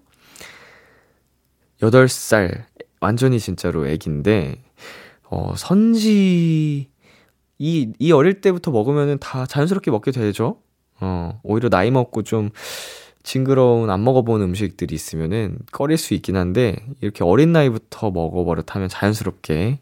[1.82, 2.63] 8살.
[2.99, 4.61] 완전히 진짜로 애기인데,
[5.30, 6.89] 어, 선지,
[7.64, 10.57] 이, 이 어릴 때부터 먹으면은 다 자연스럽게 먹게 되죠?
[10.99, 12.49] 어, 오히려 나이 먹고 좀
[13.22, 19.78] 징그러운 안 먹어본 음식들이 있으면은 꺼릴 수 있긴 한데, 이렇게 어린 나이부터 먹어버릇하면 자연스럽게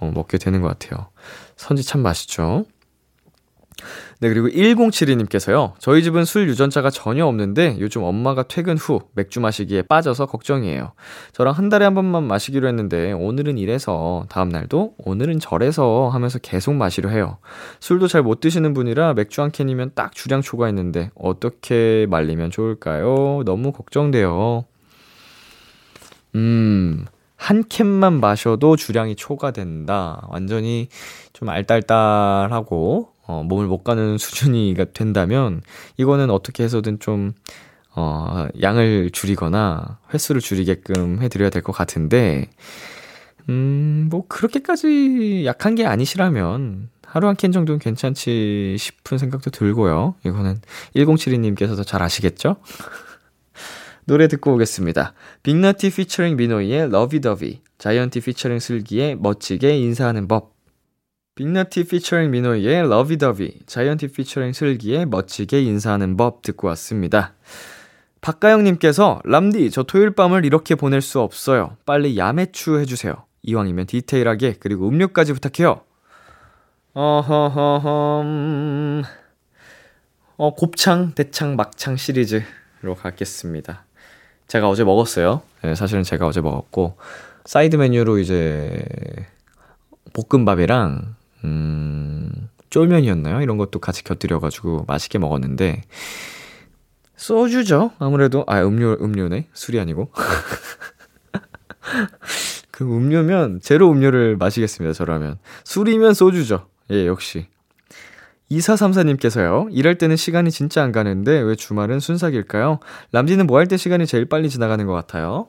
[0.00, 1.08] 어, 먹게 되는 것 같아요.
[1.54, 2.64] 선지 참 맛있죠?
[4.20, 5.74] 네, 그리고 1072님께서요.
[5.78, 10.92] 저희 집은 술 유전자가 전혀 없는데 요즘 엄마가 퇴근 후 맥주 마시기에 빠져서 걱정이에요.
[11.32, 16.74] 저랑 한 달에 한 번만 마시기로 했는데 오늘은 이래서 다음 날도 오늘은 저래서 하면서 계속
[16.74, 17.38] 마시려 해요.
[17.80, 23.42] 술도 잘 못 드시는 분이라 맥주 한 캔이면 딱 주량 초과했는데 어떻게 말리면 좋을까요?
[23.44, 24.64] 너무 걱정돼요.
[26.34, 27.06] 음,
[27.36, 30.26] 한 캔만 마셔도 주량이 초과된다.
[30.28, 30.88] 완전히
[31.32, 35.62] 좀 알딸딸하고 어, 몸을 못 가는 수준이 된다면
[35.98, 37.32] 이거는 어떻게 해서든 좀
[37.94, 42.48] 어, 양을 줄이거나 횟수를 줄이게끔 해드려야 될 것 같은데
[43.48, 50.14] 음, 뭐 그렇게까지 약한 게 아니시라면 하루 한 캔 정도는 괜찮지 싶은 생각도 들고요.
[50.26, 50.60] 이거는
[50.96, 52.56] 1072님께서도 잘 아시겠죠?
[54.04, 55.14] 노래 듣고 오겠습니다.
[55.42, 60.54] 빅나티 피처링 미노이의 Lovey Dovey, 자이언티 피처링 슬기의 멋지게 인사하는 법,
[61.38, 67.34] 빅나티 피처링 미노이의 Lovey Dovey, 자이언티 피처링 슬기의 멋지게 인사하는 법 듣고 왔습니다.
[68.20, 71.76] 박가영님께서 람디 저 토요일 밤을 이렇게 보낼 수 없어요.
[71.86, 73.14] 빨리 야매추 해주세요.
[73.42, 75.82] 이왕이면 디테일하게 그리고 음료까지 부탁해요.
[76.94, 78.24] 어허허험
[80.38, 83.84] 어 곱창 대창 막창 시리즈로 가겠습니다.
[84.48, 85.42] 제가 어제 먹었어요.
[85.62, 86.96] 네, 사실은 제가 어제 먹었고
[87.44, 88.84] 사이드 메뉴로 이제
[90.14, 92.30] 볶음밥이랑 음,
[92.70, 93.40] 쫄면이었나요?
[93.42, 95.82] 이런 것도 같이 곁들여가지고 맛있게 먹었는데,
[97.16, 97.92] 소주죠?
[97.98, 99.48] 아무래도, 아, 음료, 음료네?
[99.52, 100.10] 술이 아니고.
[102.70, 105.38] 그 음료면, 제로 음료를 마시겠습니다, 저라면.
[105.64, 106.68] 술이면 소주죠.
[106.90, 107.46] 예, 역시.
[108.50, 112.80] 2434님께서요, 일할 때는 시간이 진짜 안 가는데 왜 주말은 순삭일까요?
[113.12, 115.48] 람디는 뭐 할 때 시간이 제일 빨리 지나가는 것 같아요?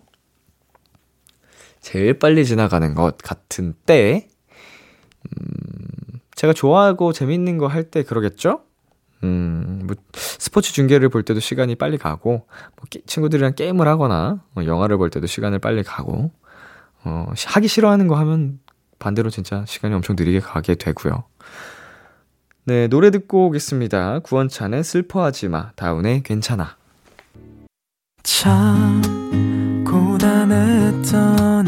[1.80, 4.28] 제일 빨리 지나가는 것 같은 때,
[5.26, 8.62] 음, 제가 좋아하고 재밌는 거 할 때 그러겠죠?
[9.24, 12.48] 음, 뭐, 스포츠 중계를 볼 때도 시간이 빨리 가고,
[12.78, 16.32] 뭐, 게, 친구들이랑 게임을 하거나, 뭐, 영화를 볼 때도 시간을 빨리 가고,
[17.04, 18.60] 어, 하기 싫어하는 거 하면
[18.98, 21.24] 반대로 진짜 시간이 엄청 느리게 가게 되고요.
[22.66, 24.20] 네, 노래 듣고 오겠습니다.
[24.20, 26.78] 구원찬의 슬퍼하지 마, 다운의 괜찮아.
[28.24, 29.02] 참,
[29.86, 31.68] 고단했던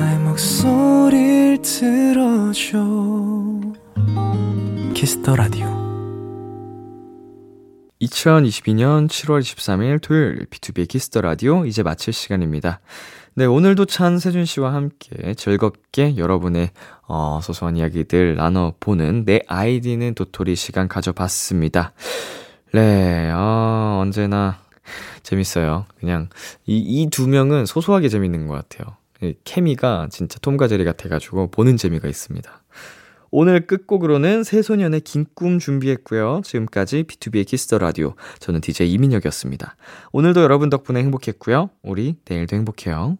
[0.31, 2.79] 목소리를 들어줘
[4.93, 5.67] Kiss the Radio
[8.01, 12.79] 2022년 7월 23일 토요일 비투비의 Kiss the Radio 이제 마칠 시간입니다.
[13.33, 16.69] 네, 오늘도 찬 세준 씨와 함께 즐겁게 여러분의
[17.09, 21.91] 어, 소소한 이야기들 나눠보는 내 아이디는 도토리 시간 가져봤습니다.
[22.73, 24.59] 네, 어, 언제나
[25.23, 25.87] 재밌어요.
[25.99, 26.29] 그냥
[26.65, 28.95] 이 이 두 명은 소소하게 재밌는 것 같아요.
[29.43, 32.63] 케미가 진짜 톰과 제리 같아가지고 보는 재미가 있습니다.
[33.33, 36.41] 오늘 끝곡으로는 새소년의 긴 꿈 준비했고요.
[36.43, 38.15] 지금까지 비투비의 Kiss the Radio.
[38.39, 39.75] 저는 DJ 이민혁이었습니다.
[40.11, 41.69] 오늘도 여러분 덕분에 행복했고요.
[41.81, 43.17] 우리 내일도 행복해요.